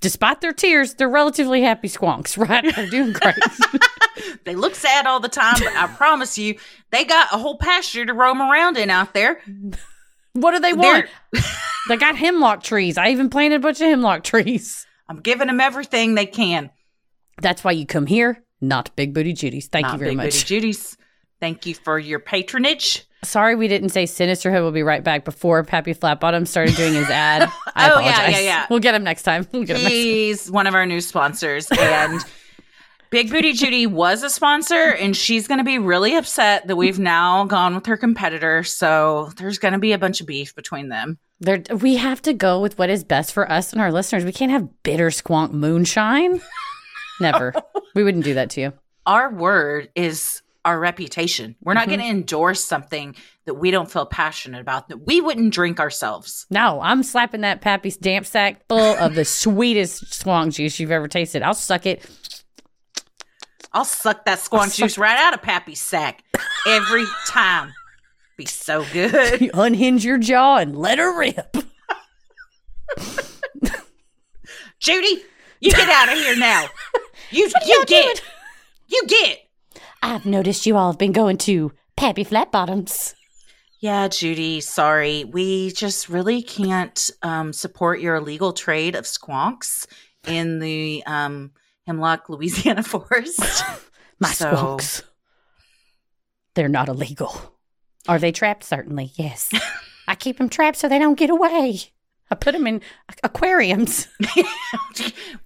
[0.00, 2.36] despite their tears, they're relatively happy squonks.
[2.36, 2.74] Right?
[2.76, 3.34] They're doing great.
[4.44, 6.58] They look sad all the time, but I promise you,
[6.90, 9.40] they got a whole pasture to roam around in out there.
[10.34, 11.06] what do they want?
[11.88, 12.96] they got hemlock trees.
[12.96, 14.85] I even planted a bunch of hemlock trees.
[15.08, 16.70] I'm giving them everything they can.
[17.40, 19.68] That's why you come here, not Big Booty Judy's.
[19.68, 20.24] Thank Not you very Big much.
[20.26, 20.96] Booty Judy's.
[21.40, 23.04] Thank you for your patronage.
[23.22, 27.08] Sorry we didn't say Sinisterhood will be right back before Pappy Flatbottom started doing his
[27.10, 27.50] ad.
[27.78, 28.32] Oh, I Oh, yeah, apologize.
[28.32, 28.66] yeah, yeah.
[28.70, 29.46] We'll get him next time.
[29.52, 30.02] We'll get him next time.
[30.02, 32.20] He's one of our new sponsors, and
[33.16, 36.98] Big Booty Judy was a sponsor, and she's going to be really upset that we've
[36.98, 38.62] now gone with her competitor.
[38.62, 41.16] So there's going to be a bunch of beef between them.
[41.40, 44.26] There, we have to go with what is best for us and our listeners.
[44.26, 46.42] We can't have bitter squonk moonshine.
[47.22, 47.54] Never.
[47.94, 48.72] we wouldn't do that to you.
[49.06, 51.56] Our word is our reputation.
[51.62, 51.90] We're not Mm-hmm.
[51.96, 56.44] going to endorse something that we don't feel passionate about that we wouldn't drink ourselves.
[56.50, 61.08] No, I'm slapping that Pappy's damp sack full of the sweetest squonk juice you've ever
[61.08, 61.40] tasted.
[61.42, 62.04] I'll suck it.
[63.76, 66.24] I'll suck that squonk juice right out of Pappy's sack
[66.66, 67.74] every time.
[68.38, 69.42] Be so good.
[69.42, 71.54] You unhinge your jaw and let her rip.
[74.80, 75.24] Judy,
[75.60, 76.64] you get out of here now.
[77.30, 78.16] You y'all get doing?
[78.88, 79.40] you get.
[80.00, 83.14] I've noticed you all have been going to Pappy Flatbottoms.
[83.80, 85.24] Yeah, Judy, sorry.
[85.24, 89.86] We just really can't um, support your illegal trade of squonks
[90.26, 91.50] in the um,
[91.86, 93.40] Hemlock, Louisiana forest.
[94.20, 95.02] My So- squonks.
[96.54, 97.54] They're not illegal.
[98.08, 98.64] Are they trapped?
[98.64, 99.50] Certainly, yes.
[100.08, 101.80] I keep them trapped so they don't get away.
[102.30, 102.80] I put them in
[103.22, 104.08] aquariums.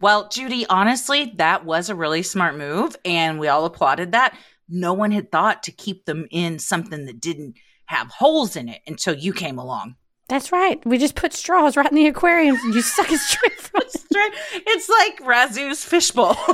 [0.01, 4.37] well, Judy, honestly, that was a really smart move, and we all applauded that.
[4.69, 8.81] No one had thought to keep them in something that didn't have holes in it
[8.87, 9.97] until you came along.
[10.31, 10.81] That's right.
[10.87, 13.97] We just put straws right in the aquariums and you suck it straight from us.
[14.13, 16.37] It's like Razzoo's fishbowl.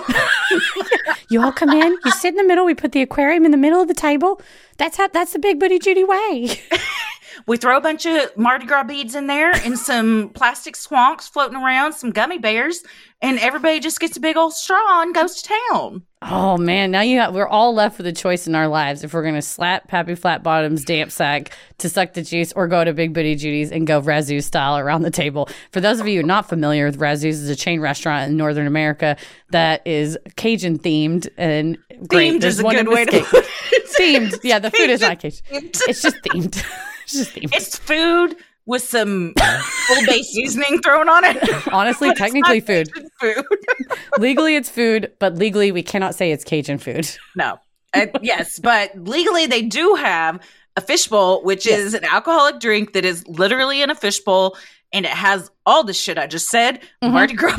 [1.29, 3.57] You all come in, you sit in the middle, we put the aquarium in the
[3.57, 4.41] middle of the table.
[4.77, 6.61] That's how that's the big booty Judy way.
[7.47, 11.57] we throw a bunch of Mardi Gras beads in there and some plastic squonks floating
[11.57, 12.83] around, some gummy bears,
[13.23, 16.03] and everybody just gets a big old straw and goes to town.
[16.23, 19.15] Oh man, now you have, we're all left with a choice in our lives if
[19.15, 23.13] we're gonna slap Pappy Flatbottom's damp sack to suck the juice, or go to Big
[23.13, 25.49] Booty Judy's and go Razzoo style around the table.
[25.73, 29.17] For those of you not familiar with Razzoo's, is a chain restaurant in Northern America
[29.51, 32.35] that is Cajun themed and great.
[32.35, 33.87] Themed There's is a one good way to put it.
[33.99, 34.39] themed.
[34.43, 35.43] Yeah, the food is not Cajun.
[35.51, 36.65] It's just themed.
[37.07, 37.55] it's just themed.
[37.55, 38.37] It's food
[38.67, 39.33] with some
[39.91, 41.69] Old Bay seasoning thrown on it.
[41.73, 42.91] Honestly, technically food.
[43.21, 43.45] Food.
[44.19, 47.09] Legally, it's food, but legally, we cannot say it's Cajun food.
[47.35, 47.59] no.
[47.95, 50.41] Uh, yes, but legally they do have
[50.77, 51.79] a fishbowl, which Yes.
[51.79, 54.57] is an alcoholic drink that is literally in a fishbowl.
[54.93, 57.13] And it has all the shit I just said, Mhm.
[57.13, 57.57] Mardi Gras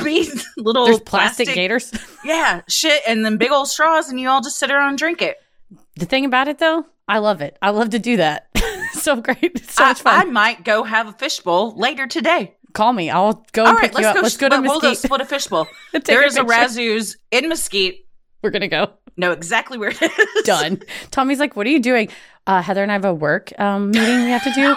[0.57, 1.91] little There's plastic, gators.
[2.23, 5.21] yeah, shit, and then big old straws, and you all just sit around and drink
[5.21, 5.37] it.
[5.95, 7.57] The thing about it, though, I love it.
[7.61, 8.49] I love to do that.
[8.93, 9.37] so great.
[9.41, 10.19] It's so I, much fun.
[10.19, 12.55] I might go have a fishbowl later today.
[12.73, 13.09] Call me.
[13.09, 14.15] I'll go All right, pick let's up.
[14.15, 14.21] go.
[14.21, 14.97] let's go to we'll go Mesquite.
[14.97, 15.67] split a fishbowl.
[16.05, 16.43] There a is a.
[16.43, 18.05] Razzoo's in Mesquite.
[18.43, 18.91] We're gonna go.
[19.17, 20.43] Know exactly where it is.
[20.43, 20.81] Done.
[21.11, 22.09] Tommy's like, "What are you doing?"
[22.45, 24.75] Uh, Heather and I have a work um, meeting we have to do.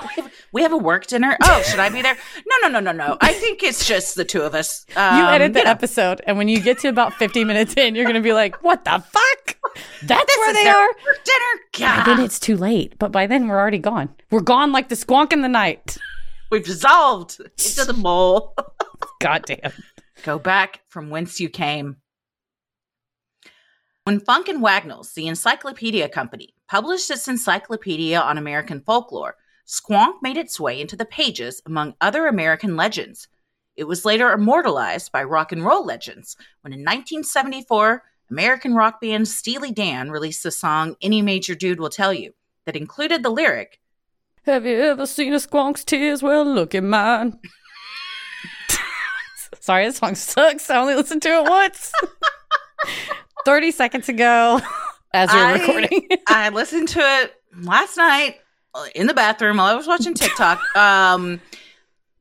[0.52, 1.36] We have a work dinner.
[1.44, 2.16] Oh, should I be there?
[2.48, 3.16] No, no, no, no, no.
[3.20, 4.84] I think it's just the two of us.
[4.96, 7.94] Um, you edit the know, episode, and when you get to about 50 minutes in,
[7.94, 9.56] you're gonna be like, "What the fuck?
[10.02, 11.62] That's this where they are." work dinner.
[11.78, 12.98] By God, then it's too late.
[12.98, 14.08] But by then we're already gone.
[14.32, 15.96] We're gone like the squonk in the night.
[16.50, 18.56] we've dissolved into the bowl.
[19.20, 19.72] Goddamn.
[20.24, 21.98] Go back from whence you came.
[24.10, 30.36] When Funk and Wagnalls, the encyclopedia company, published its encyclopedia on American folklore, Squonk made
[30.36, 33.28] its way into the pages among other American legends.
[33.76, 38.02] It was later immortalized by rock and roll legends when in 1974,
[38.32, 42.32] American rock band Steely Dan released the song Any Major Dude Will Tell You
[42.66, 43.78] that included the lyric,
[44.44, 46.20] Have you ever seen a squonk's tears?
[46.20, 47.38] Well, look at mine.
[49.60, 50.68] Sorry, this song sucks.
[50.68, 51.92] I only listened to it once.
[53.44, 54.60] 30 seconds ago
[55.14, 56.08] as we're I- recording.
[56.26, 58.36] I listened to it last night
[58.94, 60.60] in the bathroom while I was watching TikTok.
[60.76, 61.40] Um,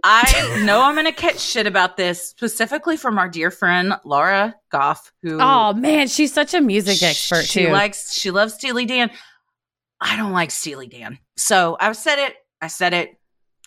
[0.02, 4.56] I know I'm going to catch shit about this specifically from our dear friend Laura
[4.72, 7.72] Goff, who oh, man, she's such a music expert, she too.
[7.72, 9.12] likes she loves Steely Dan.
[10.00, 12.36] I don't like Steely Dan, so I said it.
[12.62, 13.20] I said it,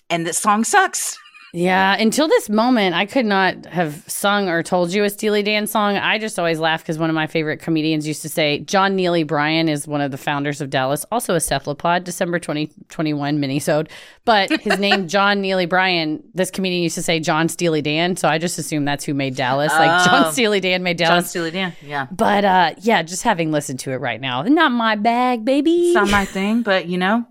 [0.09, 1.19] and this song sucks.
[1.55, 5.67] Yeah, until this moment, I could not have sung or told you a Steely Dan
[5.67, 5.97] song.
[5.99, 9.23] I just always laugh because one of my favorite comedians used to say John Neely
[9.23, 13.89] Bryan is one of the founders of Dallas, also a cephalopod, December 2021 minisode.
[14.25, 18.17] But his name, John Neely Bryan, this comedian used to say John Steely Dan.
[18.17, 19.73] So I just assume that's who made Dallas.
[19.73, 20.31] Like John Oh.
[20.31, 21.29] Steely Dan made John Dallas.
[21.29, 21.75] Steely Dan.
[21.83, 22.07] Yeah.
[22.11, 25.89] But uh, yeah, just having listened to it right now, not my bag, baby.
[25.89, 27.27] It's not my thing, but you know.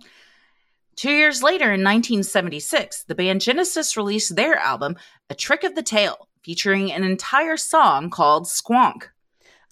[0.96, 4.98] Two years later, in 1976, the band Genesis released their album,
[5.30, 9.04] A Trick of the Tail, featuring an entire song called Squonk.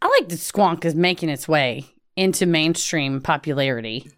[0.01, 4.09] I like that Squonk is making its way into mainstream popularity.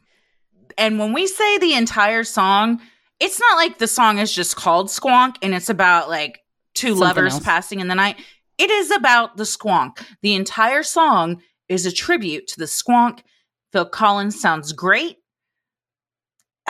[0.77, 2.81] And when we say the entire song,
[3.19, 6.39] it's not like the song is just called Squonk and it's about like
[6.73, 7.43] two Something lovers else.
[7.43, 8.17] passing in the night.
[8.57, 10.03] It is about the squonk.
[10.21, 13.19] The entire song is a tribute to the squonk.
[13.71, 15.17] Phil Collins sounds great.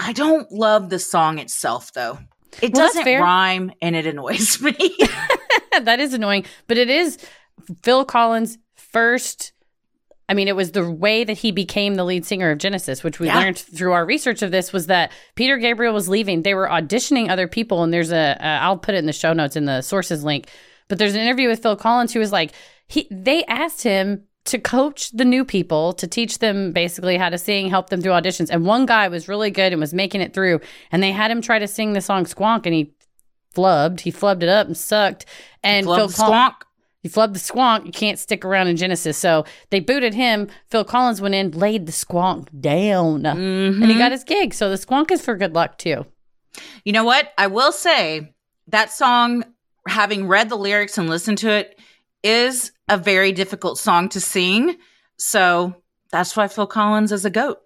[0.04, 2.20] I don't love the song itself though.
[2.62, 4.74] It Well, doesn't rhyme and it annoys me.
[5.82, 7.18] that is annoying, but it is
[7.84, 9.54] Phil Collins' first.
[10.28, 13.20] I mean, it was the way that he became the lead singer of Genesis, which
[13.20, 13.38] we Yeah.
[13.40, 16.42] learned through our research of this was that Peter Gabriel was leaving.
[16.44, 19.34] They were auditioning other people, and there's a, a I'll put it in the show
[19.34, 20.50] notes in the sources link.
[20.88, 22.54] But there's an interview with Phil Collins who was like,
[22.88, 27.38] he they asked him to coach the new people to teach them basically how to
[27.38, 28.50] sing, help them through auditions.
[28.50, 30.62] And one guy was really good and was making it through,
[30.92, 32.92] and they had him try to sing the song Squonk, and he
[33.56, 34.00] flubbed.
[34.02, 35.26] He flubbed it up and sucked.
[35.64, 36.54] And Phil the Col- squonk.
[37.04, 39.18] you flubbed the squonk, you can't stick around in Genesis.
[39.18, 40.48] So they booted him.
[40.70, 43.84] Phil Collins went in, laid the squonk down, Mm-hmm.
[43.84, 44.54] and he got his gig.
[44.54, 46.06] So the squonk is for good luck too.
[46.84, 47.32] You know what?
[47.38, 48.34] I will say
[48.68, 49.44] that song,
[49.88, 51.80] having read the lyrics and listened to it,
[52.24, 54.78] is a very difficult song to sing.
[55.18, 55.76] So
[56.12, 57.60] that's why Phil Collins is a goat.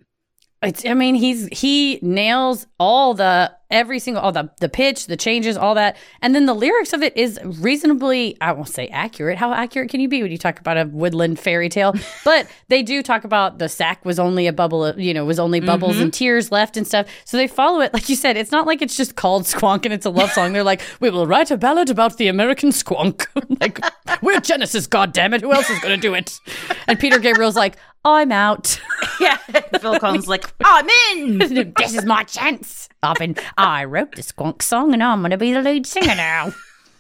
[0.66, 5.18] It's, I mean, he's he nails all the every single all the the pitch, the
[5.18, 9.38] changes, all that, and then the lyrics of it is reasonably I won't say accurate.
[9.38, 11.94] How accurate can you be when you talk about a woodland fairy tale?
[12.26, 15.40] but they do talk about the sack was only a bubble, of, you know, was
[15.40, 16.18] only bubbles and mm-hmm.
[16.18, 17.08] tears left and stuff.
[17.26, 18.38] So they follow it, like you said.
[18.38, 20.54] It's not like it's just called Squonk and it's a love song.
[20.54, 23.28] They're like, we will write a ballad about the American Squonk.
[23.60, 23.80] like
[24.22, 25.42] we're Genesis, goddammit.
[25.42, 26.40] Who else is going to do it?
[26.88, 28.80] And Peter Gabriel's like, I'm out.
[29.18, 29.38] Yeah.
[29.80, 31.38] Phil Collins like, I'm in.
[31.78, 32.90] this is my chance.
[33.02, 36.16] I've been, I wrote the squonk song and I'm going to be the lead singer
[36.16, 36.52] now.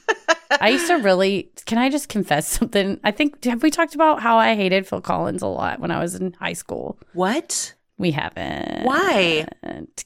[0.62, 3.02] I used to really, can I just confess something?
[3.04, 6.00] I think, have we talked about how I hated Phil Collins a lot when I
[6.00, 6.98] was in high school?
[7.12, 7.74] What?
[7.98, 8.86] We haven't.
[8.86, 9.46] Why?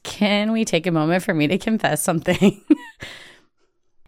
[0.01, 2.59] Can we take a moment for me to confess something?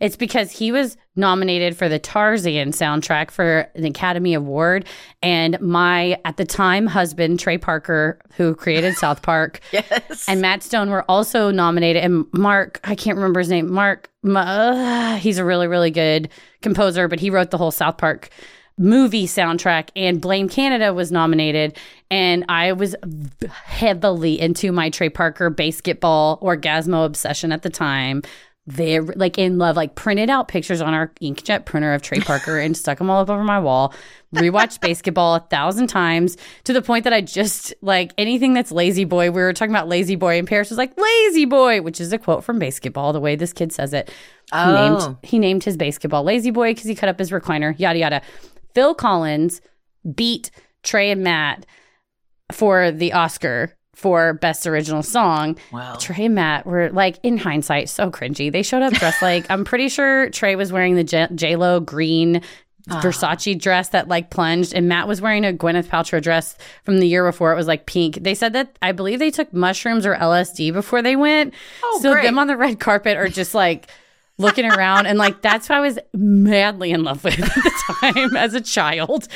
[0.01, 4.85] It's because he was nominated for the Tarzan soundtrack for an Academy Award.
[5.21, 10.25] And my, at the time, husband, Trey Parker, who created South Park, Yes.
[10.27, 12.03] and Matt Stone were also nominated.
[12.03, 13.71] And Mark, I can't remember his name.
[13.71, 16.29] Mark, uh, he's a really, really good
[16.61, 18.29] composer, but he wrote the whole South Park
[18.77, 19.89] movie soundtrack.
[19.95, 21.77] And Blame Canada was nominated.
[22.09, 22.95] And I was
[23.65, 28.23] heavily into my Trey Parker BASEketball Orgazmo obsession at the time.
[28.71, 32.57] Very like in love, like printed out pictures on our inkjet printer of Trey Parker
[32.57, 33.93] and stuck them all up over my wall.
[34.33, 39.03] Rewatched BASEketball a thousand times to the point that I just like anything that's lazy
[39.03, 39.29] boy.
[39.31, 42.17] We were talking about lazy boy, and Paris was like lazy boy, which is a
[42.17, 43.11] quote from basketball.
[43.11, 44.13] The way this kid says it, he
[44.53, 44.73] Oh.
[45.05, 47.77] named he named his basketball lazy boy because he cut up his recliner.
[47.77, 48.21] Yada yada.
[48.73, 49.59] Phil Collins
[50.15, 50.49] beat
[50.83, 51.65] Trey and Matt
[52.53, 55.57] for the Oscar for best original song.
[55.71, 55.95] Wow.
[55.95, 58.51] Trey and Matt were like, in hindsight, so cringy.
[58.51, 62.41] They showed up dressed like I'm pretty sure Trey was wearing the J Lo green
[62.89, 63.01] ah.
[63.01, 67.07] Versace dress that like plunged, and Matt was wearing a Gwyneth Paltrow dress from the
[67.07, 67.51] year before.
[67.51, 68.23] It was like pink.
[68.23, 71.53] They said that I believe they took mushrooms or LSD before they went.
[71.83, 72.23] Oh, so great.
[72.23, 73.89] them on the red carpet are just like
[74.37, 78.35] looking around and like that's who I was madly in love with at the time
[78.37, 79.27] as a child.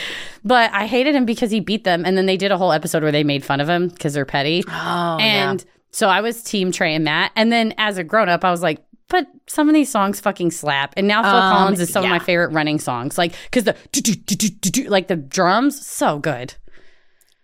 [0.44, 3.04] But I hated him because he beat them and then they did a whole episode
[3.04, 4.64] where they made fun of him because they're petty.
[4.68, 7.32] Oh, and so I was team Trey and Matt.
[7.36, 10.50] And then as a grown up, I was like, but some of these songs fucking
[10.50, 10.96] slap.
[10.98, 13.18] And now Phil Um, Collins is some of my favorite running songs.
[13.20, 16.56] Like, because the do, do, do, like the drums, so good.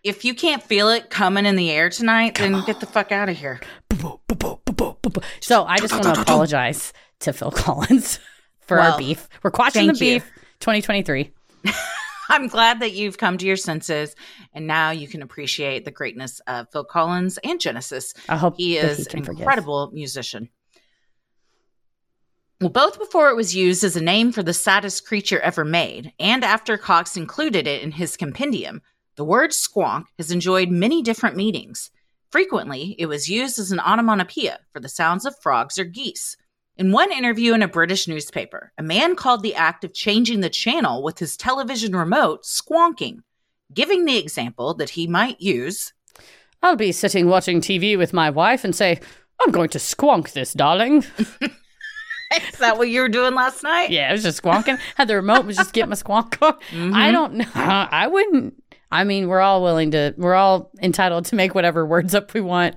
[0.03, 3.29] if you can't feel it coming in the air tonight, then get the fuck out
[3.29, 3.59] of here.
[5.41, 8.19] So I just want to apologize to Phil Collins
[8.61, 9.27] for our beef.
[9.43, 10.19] We're quashing the thank you.
[10.19, 11.31] beef 2023.
[12.29, 14.15] I'm glad that you've come to your senses
[14.53, 18.13] and now you can appreciate the greatness of Phil Collins and Genesis.
[18.29, 19.39] I hope He is an forgive.
[19.41, 20.49] incredible musician.
[22.61, 26.13] Well, both before it was used as a name for the saddest creature ever made,
[26.19, 28.83] and after Cox included it in his compendium,
[29.15, 31.89] the word squonk has enjoyed many different meanings.
[32.29, 36.37] Frequently, it was used as an onomatopoeia for the sounds of frogs or geese.
[36.77, 40.49] In one interview in a British newspaper, a man called the act of changing the
[40.49, 43.19] channel with his television remote squonking,
[43.73, 45.93] giving the example that he might use
[46.63, 48.99] I'll be sitting watching TV with my wife and say,
[49.41, 50.97] I'm going to squonk this, darling.
[52.33, 53.89] Is that what you were doing last night?
[53.89, 54.79] Yeah, I was just squonking.
[54.95, 56.53] Had the remote, was just getting my squonk on.
[56.71, 56.95] Mm-hmm.
[56.95, 57.45] I don't know.
[57.55, 58.61] I wouldn't.
[58.91, 62.41] I mean, we're all willing to, we're all entitled to make whatever words up we
[62.41, 62.75] want.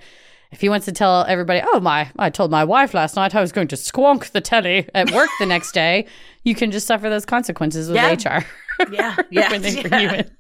[0.55, 3.40] If he wants to tell everybody, oh, my, I told my wife last night I
[3.40, 6.07] was going to squonk the telly at work the next day,
[6.44, 8.12] you can just suffer those consequences with Yeah.
[8.12, 8.46] HR.
[8.92, 10.00] Yeah, yeah, when they bring yeah.
[10.00, 10.30] you in.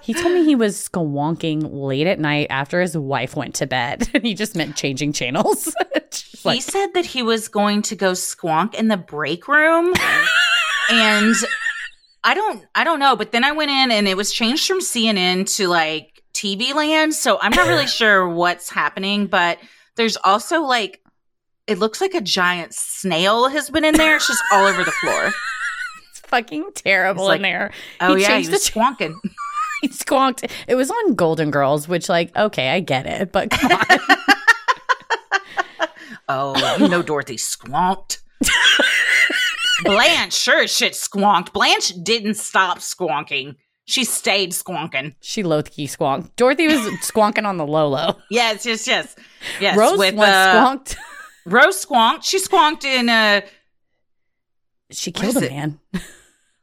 [0.00, 4.08] He told me he was squonking late at night after his wife went to bed.
[4.14, 5.74] And he just meant changing channels.
[6.44, 9.94] He like, said that he was going to go squonk in the break room
[10.90, 11.34] and
[12.22, 14.80] i don't i don't know but then i went in and it was changed from
[14.80, 19.58] cnn to like tv land so i'm not really sure what's happening but
[19.96, 21.00] there's also like
[21.66, 24.90] it looks like a giant snail has been in there it's just all over the
[24.90, 25.32] floor
[26.10, 27.72] it's fucking terrible It's in there.
[28.00, 29.14] oh He yeah he was the squonking
[29.82, 30.50] He squonked.
[30.66, 33.98] It was on Golden Girls, which, like, okay, I get it, but come on.
[36.28, 38.22] oh you know dorothy squonked
[39.84, 43.56] blanche sure shit squonked blanche didn't stop squonking
[43.86, 46.34] she stayed squonking she low key squonked.
[46.36, 48.16] Dorothy was squonking on the low low.
[48.30, 49.14] Yes, yes, yes,
[49.60, 49.76] yes.
[49.76, 50.96] Rose with once uh, squonked.
[51.46, 52.24] Rose squonked.
[52.24, 53.42] She squonked in a...
[54.90, 55.50] She killed a it?
[55.52, 55.80] man.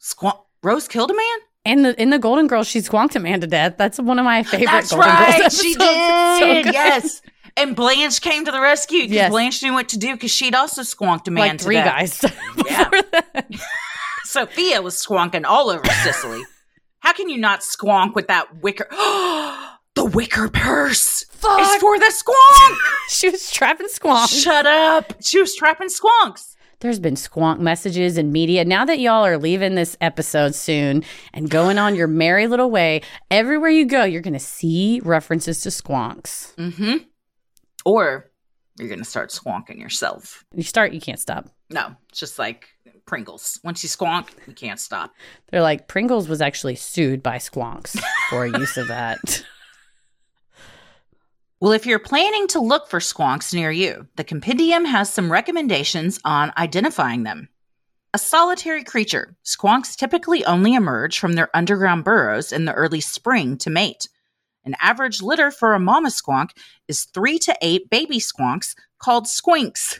[0.01, 0.39] squonk.
[0.63, 1.37] Rose killed a man.
[1.63, 3.75] In the in the Golden Girls, she squonked a man to death.
[3.77, 5.39] That's one of my favorite That's Golden right.
[5.41, 6.39] Girls She episodes.
[6.39, 6.65] So did.
[6.65, 6.73] good.
[6.73, 7.21] yes.
[7.57, 9.29] And Blanche came to the rescue because Yes.
[9.31, 12.21] Blanche knew what to do because she'd also squonked a man like to three death.
[12.21, 12.33] guys
[12.65, 12.89] Yeah.
[14.23, 16.41] Sophia was squonking all over Sicily.
[17.01, 18.87] How can you not squonk with that wicker?
[19.95, 21.59] the wicker purse Fuck.
[21.61, 22.77] is for the squonk.
[23.09, 24.41] She was trapping squonks.
[24.41, 25.21] Shut up.
[25.21, 26.55] She was trapping squonks.
[26.79, 28.63] There's been squonk messages in media.
[28.63, 33.01] Now that y'all are leaving this episode soon and going on your merry little way,
[33.29, 36.55] everywhere you go, you're going to see references to squonks.
[36.55, 36.97] Mm-hmm.
[37.85, 38.31] Or
[38.77, 40.43] you're gonna start squonking yourself.
[40.55, 41.49] You start, you can't stop.
[41.71, 42.67] No, it's just like
[43.05, 43.59] Pringles.
[43.63, 45.13] Once you squonk, you can't stop.
[45.49, 47.99] They're like, Pringles was actually sued by squonks
[48.29, 49.43] for use of that.
[51.61, 56.19] Well, if you're planning to look for squonks near you, the compendium has some recommendations
[56.25, 57.49] on identifying them.
[58.15, 63.59] A solitary creature, squonks typically only emerge from their underground burrows in the early spring
[63.59, 64.09] to mate.
[64.65, 66.49] An average litter for a mama squonk
[66.87, 69.99] is three to eight baby squonks called squinks.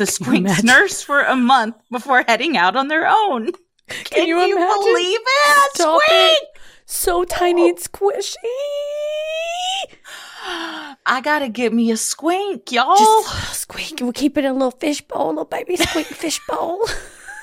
[0.00, 3.50] The you squinks nurse for a month before heading out on their own.
[3.86, 4.82] Can, you you, imagine?
[4.82, 5.74] believe it?
[5.74, 6.32] Stop Squink!
[6.32, 6.48] it.
[6.86, 8.34] So tiny and squishy.
[11.04, 12.96] I gotta get me a squink, y'all.
[12.96, 14.00] Just squeak.
[14.00, 16.82] We'll keep it in a little fish bowl, a little baby squeak fish bowl.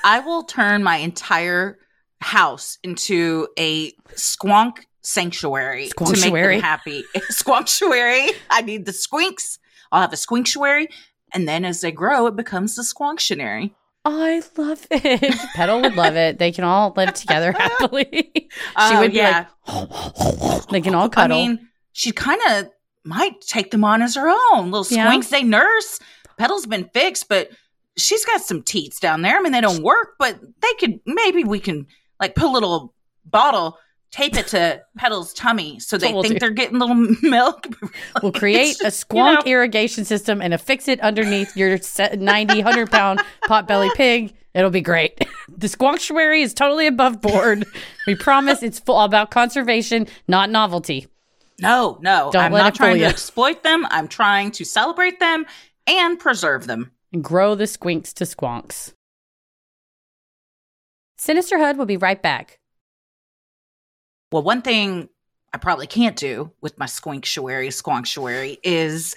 [0.04, 1.78] I will turn my entire
[2.20, 7.04] house into a squonk sanctuary to make them happy.
[7.30, 8.30] Squonctuary.
[8.50, 9.60] I need the squinks.
[9.92, 10.88] I'll have a squinctuary.
[11.32, 13.74] And then as they grow, it becomes the squonctionary.
[14.04, 15.34] I love it.
[15.54, 16.38] Petal would love it.
[16.38, 18.32] They can all live together happily.
[18.34, 19.46] she Oh, would be yeah.
[19.66, 21.36] like, they can all cuddle.
[21.36, 22.70] I mean, she kind of
[23.04, 24.70] might take them on as her own.
[24.70, 25.06] Little Yeah.
[25.06, 25.98] squinks they nurse.
[26.38, 27.50] Petal's been fixed, but
[27.96, 29.36] she's got some teats down there.
[29.36, 31.86] I mean, they don't work, but they could maybe we can
[32.20, 33.76] like put a little bottle,
[34.10, 36.38] tape it to Petal's tummy so they we'll think do.
[36.40, 37.66] they're getting little milk.
[38.22, 42.54] we'll create a squonk you know, irrigation system and affix it underneath your se- 90,
[42.62, 44.34] 100 pound potbelly pig.
[44.54, 45.24] It'll be great.
[45.50, 47.64] The squonctuary is totally above board.
[48.06, 51.08] We promise it's full about conservation, not novelty.
[51.58, 52.30] No, no.
[52.32, 53.84] Don't I'm not trying to exploit them.
[53.90, 55.46] I'm trying to celebrate them
[55.88, 56.92] and preserve them.
[57.12, 58.92] And grow the squinks to squonks.
[61.20, 62.60] Sinisterhood will be right back.
[64.30, 65.08] Well, one thing
[65.52, 69.16] I probably can't do with my squinctuary, squonctuary is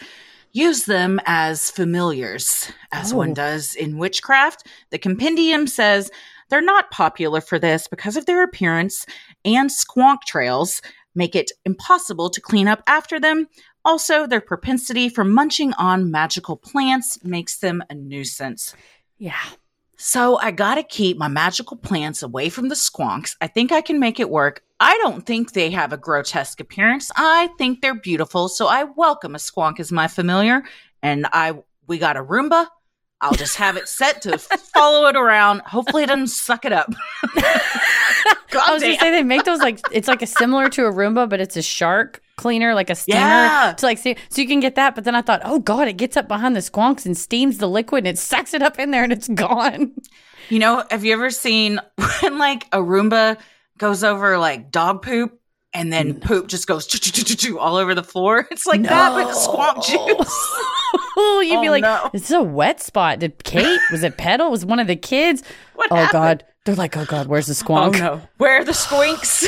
[0.53, 3.17] use them as familiars, as Oh.
[3.17, 4.67] one does in witchcraft.
[4.89, 6.11] The compendium says
[6.49, 9.05] they're not popular for this because of their appearance,
[9.45, 10.81] and squonk trails
[11.15, 13.47] make it impossible to clean up after them.
[13.83, 18.75] Also, their propensity for munching on magical plants makes them a nuisance.
[19.17, 19.39] Yeah.
[20.03, 23.35] So I gotta keep my magical plants away from the squonks.
[23.39, 24.63] I think I can make it work.
[24.79, 27.11] I don't think they have a grotesque appearance.
[27.15, 28.49] I think they're beautiful.
[28.49, 30.63] So I welcome a squonk as my familiar.
[31.03, 31.53] And I
[31.85, 32.65] we got a Roomba.
[33.21, 34.37] I'll just have it set to
[34.73, 35.61] follow it around.
[35.61, 36.91] Hopefully it doesn't suck it up.
[37.35, 41.29] I was gonna say they make those like it's like a similar to a Roomba,
[41.29, 43.73] but it's a shark cleaner, like a steamer Yeah.
[43.77, 44.95] to like see, so you can get that.
[44.95, 47.67] But then I thought, oh god, it gets up behind the squonks and steams the
[47.69, 49.93] liquid and it sucks it up in there and it's gone.
[50.49, 51.79] You know, have you ever seen
[52.21, 53.37] when like a Roomba
[53.77, 55.39] goes over like dog poop
[55.73, 56.85] and then poop just goes
[57.57, 58.47] all over the floor?
[58.51, 59.85] It's like that, but squonk
[60.17, 60.35] juice.
[61.17, 62.09] oh, you'd be Oh, like, no.
[62.11, 63.19] this is a wet spot.
[63.19, 63.79] Did Kate?
[63.91, 64.51] Was it Petal?
[64.51, 65.43] Was one of the kids?
[65.75, 66.11] What oh happened?
[66.11, 68.21] god, they're like, oh god, where's the Oh no.
[68.37, 69.47] Where are the squinks?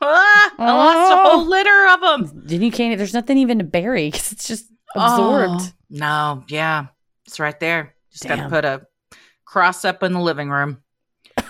[0.00, 1.30] Ah, I lost a Oh.
[1.38, 2.42] whole litter of them.
[2.44, 2.96] Then you can't.
[2.98, 5.60] There's nothing even to bury because it's just absorbed.
[5.62, 6.86] Oh, no, yeah.
[7.26, 7.94] It's right there.
[8.10, 8.86] Just got to put a
[9.44, 10.82] cross up in the living room.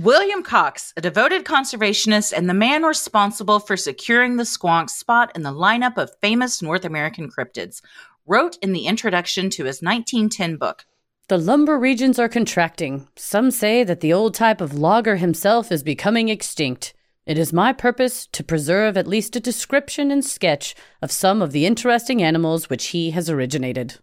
[0.00, 5.42] William Cox, a devoted conservationist and the man responsible for securing the squonk spot in
[5.42, 7.80] the lineup of famous North American cryptids,
[8.26, 10.84] wrote in the introduction to his 1910 book
[11.28, 13.08] The lumber regions are contracting.
[13.16, 16.92] Some say that the old type of logger himself is becoming extinct.
[17.24, 21.52] It is my purpose to preserve at least a description and sketch of some of
[21.52, 23.98] the interesting animals which he has originated.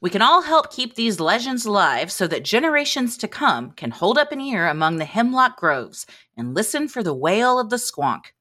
[0.00, 4.16] We can all help keep these legends alive so that generations to come can hold
[4.16, 6.06] up an ear among the hemlock groves
[6.38, 8.32] and listen for the wail of the squonk.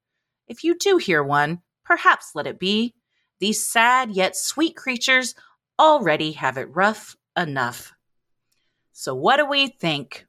[0.48, 2.96] If you do hear one, perhaps let it be.
[3.42, 5.36] These sad yet sweet creatures
[5.78, 7.94] already have it rough enough.
[8.92, 10.26] So, what do we think?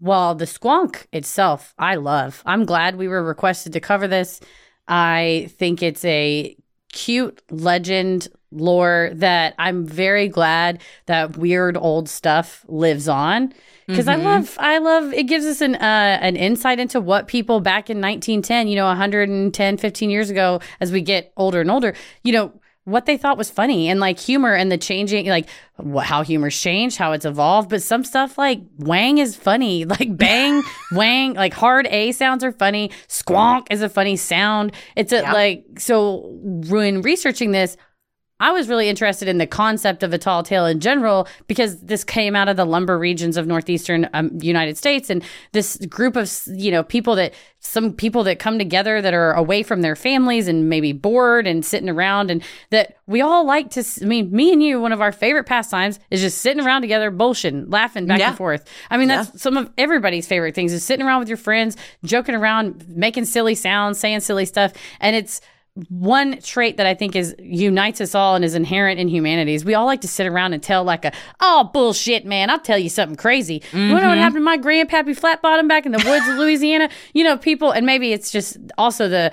[0.00, 2.42] Well, the squonk itself, I love.
[2.46, 4.40] I'm glad we were requested to cover this.
[4.86, 6.56] I think it's a
[6.92, 13.52] cute legend lore that I'm very glad that weird old stuff lives on
[13.86, 14.24] because I Mhm.
[14.24, 18.00] love I love it gives us an uh, an insight into what people back in
[18.00, 21.92] 1910, you know, 110 15 years ago as we get older and older,
[22.24, 22.52] you know,
[22.88, 26.58] what they thought was funny and like humor and the changing like wh- how humor's
[26.58, 30.62] changed, how it's evolved, but some stuff like wang is funny, like bang,
[30.92, 34.72] wang, like hard A sounds are funny, squonk is a funny sound.
[34.96, 35.32] It's a Yeah.
[35.32, 37.76] like so when researching this
[38.40, 42.04] I was really interested in the concept of a tall tale in general because this
[42.04, 46.30] came out of the lumber regions of northeastern um, United States, and this group of
[46.46, 50.46] you know people that some people that come together that are away from their families
[50.46, 53.84] and maybe bored and sitting around, and that we all like to.
[54.02, 57.10] I mean, me and you, one of our favorite pastimes is just sitting around together,
[57.10, 58.28] bullshitting, laughing back Yeah.
[58.28, 58.64] and forth.
[58.90, 62.36] I mean, that's some of everybody's favorite things is sitting around with your friends, joking
[62.36, 65.40] around, making silly sounds, saying silly stuff, and it's
[65.88, 69.64] one trait that I think is unites us all and is inherent in humanity is
[69.64, 72.78] we all like to sit around and tell like a oh bullshit man I'll tell
[72.78, 73.62] you something crazy.
[73.72, 74.20] You wanna know what mm-hmm.
[74.22, 76.88] happened to my grandpappy flat bottom back in the woods of Louisiana?
[77.14, 79.32] You know people and maybe it's just also the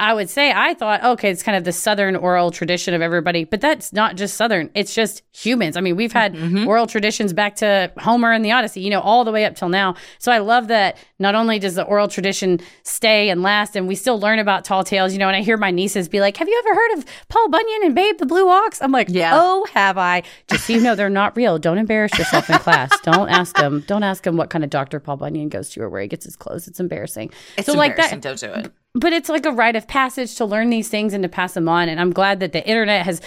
[0.00, 3.44] I would say I thought okay it's kind of the southern oral tradition of everybody
[3.44, 5.76] but that's not just southern it's just humans.
[5.76, 6.66] I mean we've had mm-hmm.
[6.66, 9.68] oral traditions back to Homer and the Odyssey you know all the way up till
[9.68, 9.94] now.
[10.18, 13.94] So I love that not only does the oral tradition stay and last and we
[13.94, 16.48] still learn about tall tales you know and I hear my nieces be like have
[16.48, 18.82] you ever heard of Paul Bunyan and Babe the Blue Ox?
[18.82, 19.32] I'm like Yeah.
[19.34, 21.58] oh have I just so you know they're not real.
[21.58, 22.90] Don't embarrass yourself in class.
[23.02, 23.84] Don't ask them.
[23.86, 26.24] Don't ask him what kind of doctor Paul Bunyan goes to or where he gets
[26.24, 26.68] his clothes.
[26.68, 27.30] It's embarrassing.
[27.56, 28.20] It's so like embarrassing.
[28.20, 28.72] that, Don't do it.
[28.94, 31.68] But it's like a rite of passage to learn these things and to pass them
[31.68, 31.88] on.
[31.88, 33.20] And I'm glad that the internet has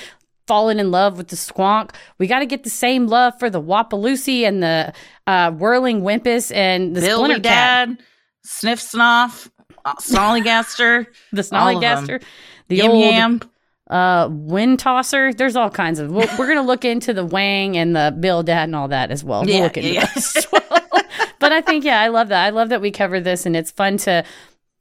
[0.47, 1.91] fallen in love with the squonk.
[2.17, 4.91] We got to get the same love for the Wapaloosie and the
[5.27, 7.97] uh, whirling Whimpus and the Billy Splinter Cat, Dad,
[8.43, 9.49] Sniff Snoff,
[9.85, 12.05] uh, Snollygaster, the all of them.
[12.05, 12.23] Snollygaster,
[12.67, 13.41] the Yim old Yam.
[13.89, 15.31] uh, wind tosser.
[15.31, 16.11] There's all kinds of.
[16.11, 19.45] We're, we're gonna look into the Wang and the Bildad and all that as well.
[19.45, 20.09] We'll Yeah, look into yeah,
[20.51, 20.81] well.
[21.39, 22.43] but I think yeah, I love that.
[22.45, 24.25] I love that we covered this, and it's fun to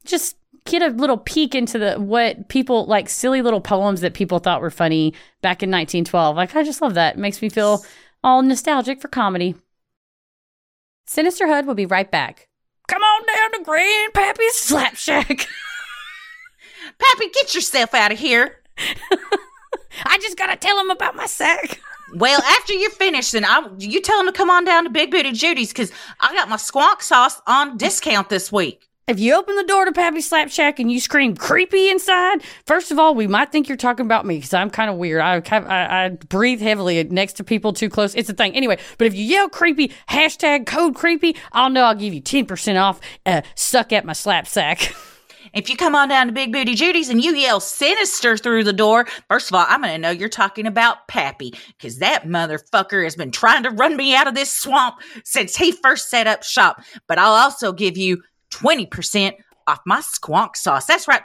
[0.05, 4.39] just get a little peek into the what people like silly little poems that people
[4.39, 6.37] thought were funny back in 1912.
[6.37, 7.17] Like I just love that.
[7.17, 7.85] It makes me feel
[8.23, 9.55] all nostalgic for comedy.
[11.09, 12.49] Sinisterhood will be right back.
[12.89, 15.29] Come on down to Grandpappy's Slap Shack.
[16.99, 18.57] Pappy, get yourself out of here.
[20.05, 21.81] I just gotta tell him about my sack.
[22.13, 25.13] Well, after you're finished, then I you tell him to come on down to Big
[25.13, 28.89] Booty Judy's because I got my squonk sauce on discount this week.
[29.09, 32.93] If you open the door to Pappy Slap Shack and you scream creepy inside, first
[32.93, 35.21] of all, we might think you're talking about me because I'm kind of weird.
[35.21, 38.15] I, I, I breathe heavily next to people too close.
[38.15, 38.55] It's a thing.
[38.55, 42.81] Anyway, but if you yell creepy, hashtag code creepy, I'll know I'll give you 10%
[42.81, 43.01] off.
[43.27, 44.95] Uh, suck at my slap sack.
[45.53, 48.72] If you come on down to Big Booty Judy's and you yell sinister through the
[48.72, 53.03] door, first of all, I'm going to know you're talking about Pappy because that motherfucker
[53.03, 56.45] has been trying to run me out of this swamp since he first set up
[56.45, 56.83] shop.
[57.09, 58.22] But I'll also give you
[58.61, 59.32] 20%
[59.66, 60.87] off my squonk sauce.
[60.87, 61.22] That's right,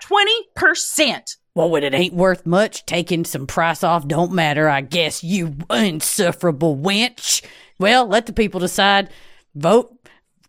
[0.57, 1.37] 20%.
[1.55, 5.55] well, when it ain't worth much, taking some price off don't matter, I guess, you
[5.69, 7.43] insufferable wench.
[7.79, 9.09] Well, let the people decide.
[9.55, 9.91] Vote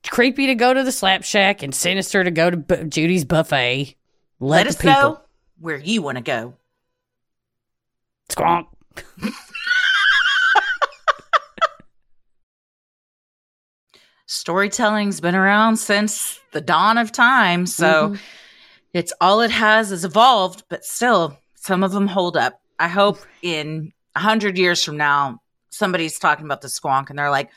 [0.08, 3.96] creepy to go to the slap shack and sinister to go to B- Judy's buffet.
[4.38, 4.92] Let, Let us people.
[4.92, 5.20] know
[5.58, 6.54] where you want to go.
[8.28, 8.66] Squonk.
[14.26, 18.20] Storytelling's been around since the dawn of time, so Mhm.
[18.92, 22.60] it's all it has is evolved, but still, some of them hold up.
[22.78, 25.40] I hope in a hundred years from now,
[25.70, 27.50] somebody's talking about the squonk and they're like,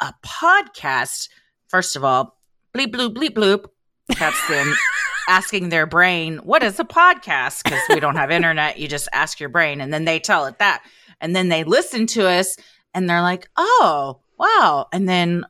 [0.00, 1.28] a podcast.
[1.68, 2.36] First of all,
[2.74, 3.66] bleep bloop bleep bloop.
[4.18, 4.74] That's them
[5.28, 7.62] asking their brain, what is a podcast?
[7.62, 8.78] Because we don't have internet.
[8.78, 10.82] You just ask your brain and then they tell it that.
[11.20, 12.56] And then they listen to us
[12.92, 14.88] and they're like, oh, wow.
[14.92, 15.44] And then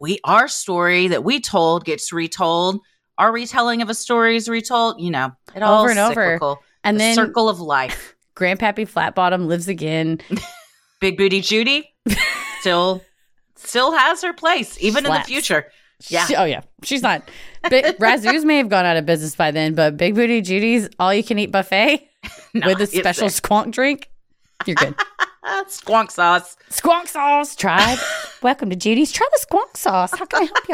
[0.00, 2.80] we our story that we told gets retold.
[3.18, 5.00] Our retelling of a story is retold.
[5.00, 6.56] You know, it all Over and over.
[6.82, 8.16] And The then circle of life.
[8.36, 10.20] Grandpappy Flatbottom lives again.
[11.00, 11.94] Big booty Judy
[12.60, 13.02] still
[13.56, 15.66] still has her place, even in the future.
[16.08, 16.24] Yeah.
[16.26, 17.28] She- oh yeah, she's not.
[17.68, 21.12] Big, Razzoo's may have gone out of business by then, but Big Booty Judy's all
[21.12, 22.08] you can eat buffet
[22.54, 24.08] with a special squonk drink.
[24.66, 24.94] You're good.
[25.44, 26.56] Squonk sauce.
[26.70, 27.98] Squonk sauce tribe.
[28.42, 29.12] Welcome to Judy's.
[29.12, 30.16] Try the squonk sauce.
[30.16, 30.68] How can I help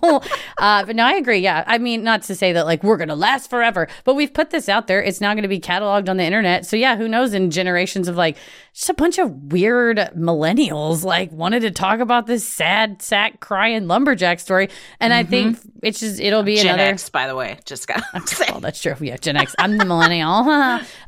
[0.00, 0.24] y'all?
[0.58, 1.38] uh, but no, I agree.
[1.38, 1.64] Yeah.
[1.66, 4.50] I mean, not to say that like we're going to last forever, but we've put
[4.50, 5.02] this out there.
[5.02, 6.66] It's now going to be cataloged on the internet.
[6.66, 8.36] So yeah, who knows in generations of like
[8.72, 13.86] just a bunch of weird millennials like wanted to talk about this sad sack crying
[13.86, 14.68] lumberjack story.
[14.98, 16.82] And I think it's just, it'll be Gen another.
[16.90, 17.58] X, by the way.
[17.64, 18.46] Just got to say.
[18.52, 18.94] Oh, that's true.
[19.00, 19.54] Yeah, Gen X.
[19.58, 20.30] I'm the millennial.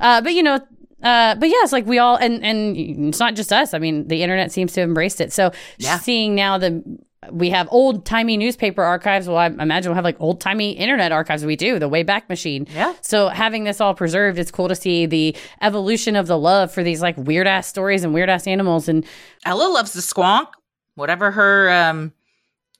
[0.00, 0.60] uh, but you know,
[1.02, 2.76] uh, but yeah, it's like we all, and and
[3.08, 3.74] it's not just us.
[3.74, 5.32] I mean, the internet seems to have embraced it.
[5.32, 5.98] So Yeah.
[5.98, 6.82] seeing now the
[7.30, 9.28] we have old timey newspaper archives.
[9.28, 11.44] Well, I imagine we'll have like old timey internet archives.
[11.44, 12.66] We do the Wayback Machine.
[12.74, 12.94] Yeah.
[13.00, 16.82] So having this all preserved, it's cool to see the evolution of the love for
[16.82, 18.88] these like weird ass stories and weird ass animals.
[18.88, 19.04] And
[19.44, 20.48] Ella loves the squonk,
[20.96, 22.12] whatever her um,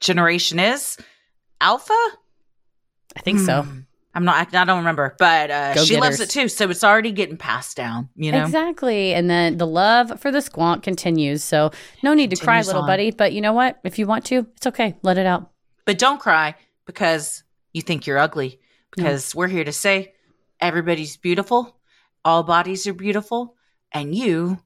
[0.01, 0.97] generation is.
[1.61, 1.95] Alpha?
[3.17, 3.65] I think so.
[4.15, 6.49] I'm not, I don't remember, but uh, she loves it too.
[6.49, 8.43] So it's already getting passed down, you know?
[8.45, 9.15] Exactly.
[9.15, 11.43] And then the love for the squonk continues.
[11.43, 11.71] So
[12.03, 12.87] no need to cry, little on.
[12.87, 13.11] buddy.
[13.11, 13.79] But you know what?
[13.85, 14.97] If you want to, it's okay.
[15.03, 15.51] Let it out.
[15.87, 18.61] But don't cry because you think you're ugly.
[18.95, 20.13] Because we're here to say
[20.61, 21.79] everybody's beautiful,
[22.27, 23.57] all bodies are beautiful,
[23.91, 24.59] and you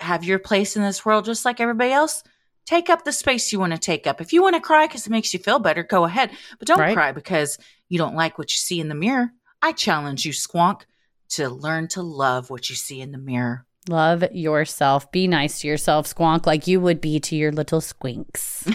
[0.00, 2.24] have your place in this world just like everybody else.
[2.66, 4.20] Take up the space you want to take up.
[4.20, 6.32] If you want to cry because it makes you feel better, go ahead.
[6.58, 6.94] But don't Right.
[6.94, 7.56] cry because
[7.88, 9.32] you don't like what you see in the mirror.
[9.62, 10.82] I challenge you, Squonk,
[11.30, 13.66] to learn to love what you see in the mirror.
[13.88, 15.10] Love yourself.
[15.12, 18.70] Be nice to yourself, squonk, like you would be to your little squinks.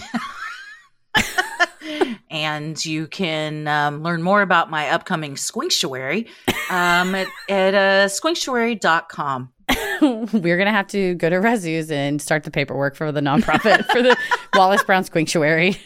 [2.31, 6.27] and you can um, learn more about my upcoming squinctuary
[6.69, 9.49] um, at, at uh, squinctuary.com.
[10.02, 13.85] We're going to have to go to Razzoo's and start the paperwork for the nonprofit
[13.85, 14.18] for the
[14.56, 15.77] Wallace Brown Squinctuary.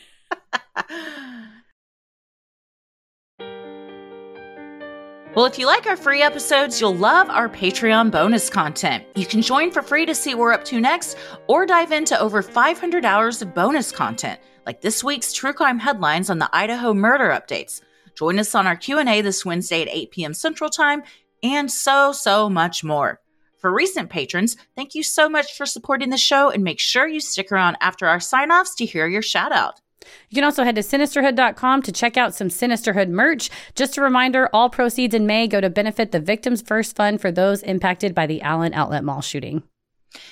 [5.36, 9.04] Well, if you like our free episodes, you'll love our Patreon bonus content.
[9.16, 12.20] You can join for free to see what we're up to next, or dive into
[12.20, 16.92] over 500 hours of bonus content, like this week's true crime headlines on the Idaho
[16.92, 17.82] murder updates.
[18.16, 20.34] Join us on our Q&A this Wednesday at 8 p.m.
[20.34, 21.04] Central Time,
[21.44, 23.20] and so, so much more.
[23.60, 27.20] For recent patrons, thank you so much for supporting the show, and make sure you
[27.20, 29.82] stick around after our sign-offs to hear your shout-out.
[30.30, 33.50] You can also head to sinisterhood.com to check out some Sinisterhood merch.
[33.76, 37.32] Just a reminder all proceeds in May go to benefit the Victims First Fund for
[37.32, 39.64] those impacted by the Allen Outlet Mall shooting.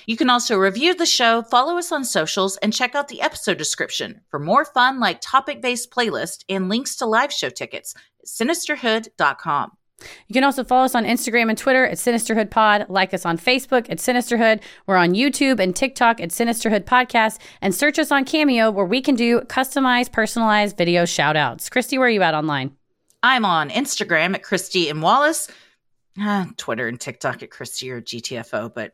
[0.06, 3.58] You can also review the show, follow us on socials, and check out the episode
[3.58, 7.94] description for more fun like topic based playlist and links to live show tickets
[8.26, 9.72] sinisterhood.com.
[10.28, 13.38] You can also follow us on Instagram and Twitter at Sinisterhood Pod, like us on
[13.38, 14.60] Facebook at Sinisterhood.
[14.86, 19.00] We're on YouTube and TikTok at Sinisterhood Podcast, and search us on Cameo where we
[19.00, 21.70] can do customized, personalized video shout outs.
[21.70, 22.76] Christy, where are you at online?
[23.22, 25.48] I'm on Instagram at Christy and Wallace,
[26.20, 28.92] ah, Twitter and TikTok at Christy or GTFO, but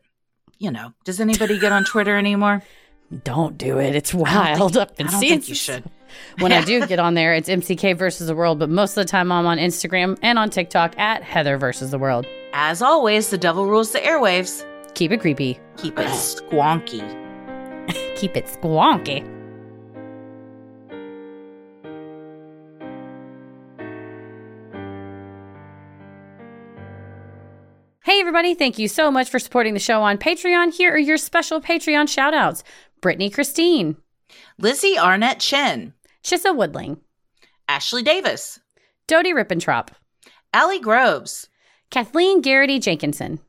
[0.57, 2.63] you know, does anybody get on Twitter anymore?
[3.23, 3.95] Don't do it.
[3.95, 5.83] It's wild up I don't think you should.
[6.39, 9.09] When I do get on there, it's MCK versus the world, but most of the
[9.09, 12.25] time I'm on Instagram and on TikTok at Heather versus the world.
[12.53, 14.65] As always, the devil rules the airwaves.
[14.93, 15.59] Keep it creepy.
[15.77, 17.01] Keep it squonky.
[18.15, 19.29] Keep it squonky.
[28.05, 28.53] Hey, everybody.
[28.53, 30.75] Thank you so much for supporting the show on Patreon.
[30.75, 32.63] Here are your special Patreon shout outs
[33.01, 33.97] Brittany Christine,
[34.59, 35.93] Lizzie Arnett Chin,
[36.23, 36.99] Chissa Woodling,
[37.67, 38.59] Ashley Davis,
[39.07, 39.89] Dodie Rippentrop,
[40.53, 41.49] Allie Groves,
[41.91, 43.39] Kathleen Garrity Jenkinson,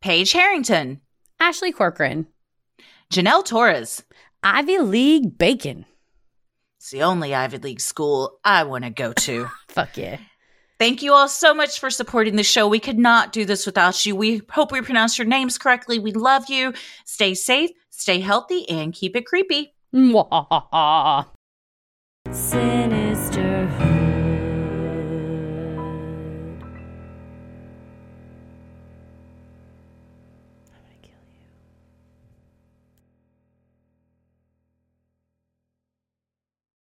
[0.00, 1.00] Paige Harrington,
[1.40, 2.26] Ashley Corcoran,
[3.12, 4.02] Janelle Torres,
[4.42, 5.84] Ivy League Bacon,
[6.78, 9.48] It's the only Ivy League school I want to go to.
[9.68, 10.18] Fuck yeah.
[10.78, 12.66] Thank you all so much for supporting the show.
[12.66, 14.16] We could not do this without you.
[14.16, 15.98] We hope we pronounced your names correctly.
[15.98, 16.72] We love you.
[17.04, 19.74] Stay safe, stay healthy, and keep it creepy.
[22.28, 23.39] Sinister.